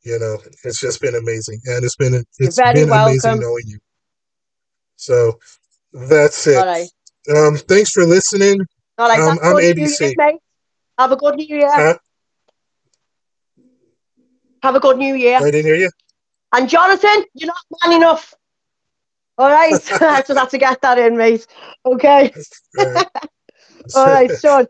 [0.04, 3.10] you know, it's just been amazing, and it's been it's been welcome.
[3.10, 3.78] amazing knowing you.
[4.96, 5.38] So
[5.92, 6.56] that's it.
[6.56, 6.88] All right.
[7.34, 8.60] Um, thanks for listening.
[8.98, 10.14] All right, um, I'm ABC.
[10.16, 10.38] Year,
[10.98, 11.70] Have a good New Year.
[11.70, 11.98] Huh?
[14.62, 15.38] Have a good New Year.
[15.38, 15.90] I didn't hear you.
[16.52, 18.34] And Jonathan, you're not man enough.
[19.36, 21.46] All right, I just have to get that in, mate.
[21.84, 22.32] Okay.
[22.78, 23.06] All right,
[23.94, 24.66] All right son.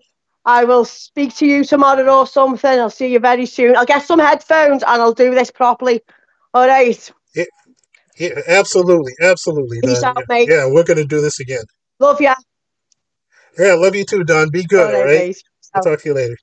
[0.46, 2.78] I will speak to you tomorrow or something.
[2.78, 3.76] I'll see you very soon.
[3.76, 6.02] I'll get some headphones and I'll do this properly.
[6.52, 7.12] All right.
[7.34, 7.44] Yeah,
[8.18, 9.80] yeah absolutely, absolutely.
[9.82, 10.24] Peace out, yeah.
[10.28, 10.48] mate.
[10.48, 11.64] Yeah, we're gonna do this again.
[11.98, 12.34] Love ya.
[13.58, 14.50] Yeah, love you too, Dawn.
[14.50, 14.86] Be good.
[14.86, 15.00] All right.
[15.00, 15.36] All right?
[15.74, 16.36] I'll talk to you later.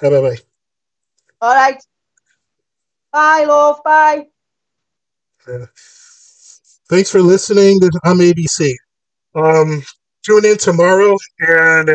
[0.00, 0.36] Bye bye.
[1.40, 1.82] All right.
[3.12, 3.80] Bye, love.
[3.84, 4.26] Bye.
[5.46, 5.66] Uh,
[6.88, 7.80] thanks for listening.
[8.04, 8.74] I'm ABC.
[9.34, 9.82] Um,
[10.24, 11.90] tune in tomorrow and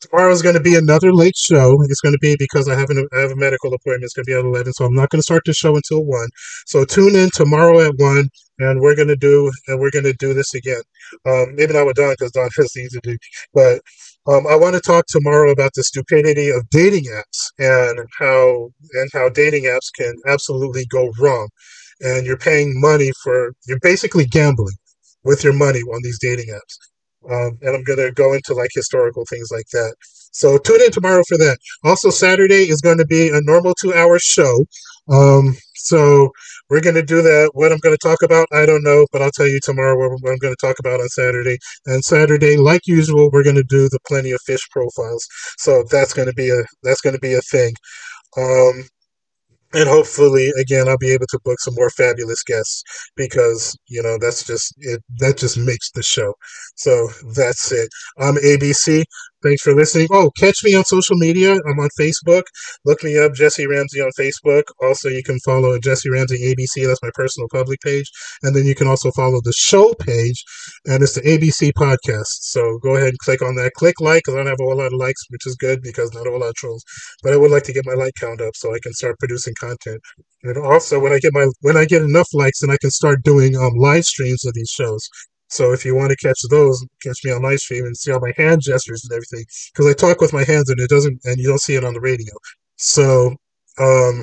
[0.00, 1.82] tomorrow's going to be another late show.
[1.82, 4.04] It's going to be because I have, an, I have a medical appointment.
[4.04, 6.04] It's going to be at 11, so I'm not going to start the show until
[6.04, 6.28] 1.
[6.66, 8.28] So tune in tomorrow at 1,
[8.60, 10.82] and we're going to do and we're going to do this again.
[11.26, 13.16] Um, maybe not with Dawn because Dawn has things to do,
[13.54, 13.80] but
[14.26, 19.08] um, I want to talk tomorrow about the stupidity of dating apps and how and
[19.12, 21.48] how dating apps can absolutely go wrong.
[22.00, 24.76] And you're paying money for you're basically gambling
[25.24, 26.76] with your money on these dating apps.
[27.30, 29.94] Um, and I'm going to go into like historical things like that.
[30.32, 31.58] So tune in tomorrow for that.
[31.84, 34.64] Also, Saturday is going to be a normal two hour show.
[35.10, 36.30] Um, so
[36.68, 37.50] we're going to do that.
[37.54, 40.12] What I'm going to talk about, I don't know, but I'll tell you tomorrow what,
[40.30, 41.58] I'm going to talk about on Saturday.
[41.86, 45.26] And Saturday, like usual, we're going to do the plenty of fish profiles.
[45.56, 47.72] So that's going to be a that's going to be a thing.
[48.36, 48.84] Um,
[49.74, 52.82] and hopefully again i'll be able to book some more fabulous guests
[53.16, 56.34] because you know that's just it that just makes the show.
[56.76, 57.88] So that's it.
[58.18, 59.04] I'm abc
[59.42, 60.08] thanks for listening.
[60.10, 61.52] Oh catch me on social media.
[61.52, 62.42] I'm on facebook.
[62.84, 64.64] Look me up jesse ramsey on facebook.
[64.82, 68.10] Also you can follow jesse ramsey abc that's my personal public page.
[68.42, 70.44] And then you can also follow the show page
[70.86, 72.42] and it's the abc podcast.
[72.42, 73.72] So go ahead and click on that.
[73.74, 76.12] Click like because i don't have a whole lot of likes which is good because
[76.14, 76.84] not a whole lot of trolls.
[77.22, 79.54] But i would like to get my like count up so i can start producing
[79.58, 80.00] content.
[80.44, 83.24] And also, when I get my when I get enough likes, then I can start
[83.24, 85.08] doing um, live streams of these shows.
[85.48, 88.20] So if you want to catch those, catch me on live stream and see all
[88.20, 91.38] my hand gestures and everything, because I talk with my hands and it doesn't, and
[91.38, 92.32] you don't see it on the radio.
[92.76, 93.34] So
[93.80, 94.22] um,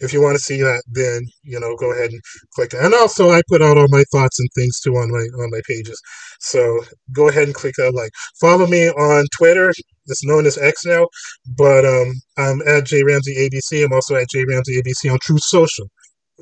[0.00, 2.20] if you want to see that, then you know go ahead and
[2.54, 2.72] click.
[2.74, 5.60] And also, I put out all my thoughts and things too on my on my
[5.68, 6.00] pages.
[6.40, 6.80] So
[7.12, 8.10] go ahead and click that like.
[8.40, 9.72] Follow me on Twitter
[10.08, 11.08] it's known as X now,
[11.56, 13.84] but um, I'm at J Ramsey ABC.
[13.84, 15.88] I'm also at J Ramsey ABC on Truth Social.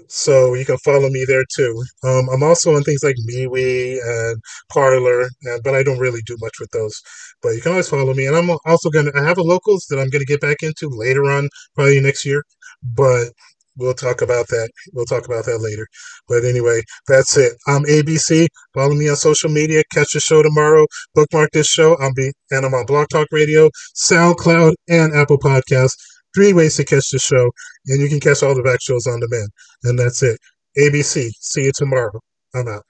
[0.08, 1.82] So you can follow me there too.
[2.02, 6.36] Um, I'm also on things like MeWe and Parler, and, but I don't really do
[6.40, 7.00] much with those.
[7.42, 8.26] But you can always follow me.
[8.26, 10.62] And I'm also going to, I have a locals that I'm going to get back
[10.62, 12.44] into later on, probably next year.
[12.82, 13.28] But
[13.76, 14.70] we'll talk about that.
[14.92, 15.86] We'll talk about that later.
[16.28, 17.54] But anyway, that's it.
[17.66, 18.48] I'm ABC.
[18.74, 19.82] Follow me on social media.
[19.92, 20.86] Catch the show tomorrow.
[21.14, 21.96] Bookmark this show.
[21.98, 25.96] I'm be and I'm on Blog Talk Radio, SoundCloud, and Apple Podcasts.
[26.35, 27.51] Three ways to catch the show,
[27.86, 29.48] and you can catch all the back shows on demand.
[29.85, 30.39] And that's it.
[30.78, 31.31] ABC.
[31.40, 32.20] See you tomorrow.
[32.55, 32.82] I'm out.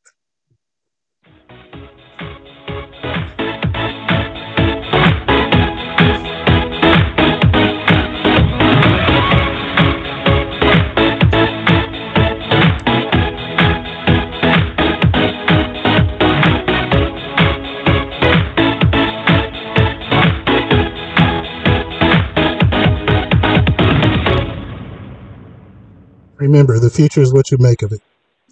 [26.45, 28.03] Remember, the future is what you make of it.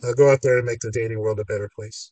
[0.02, 2.10] Now go out there and make the dating world a better place.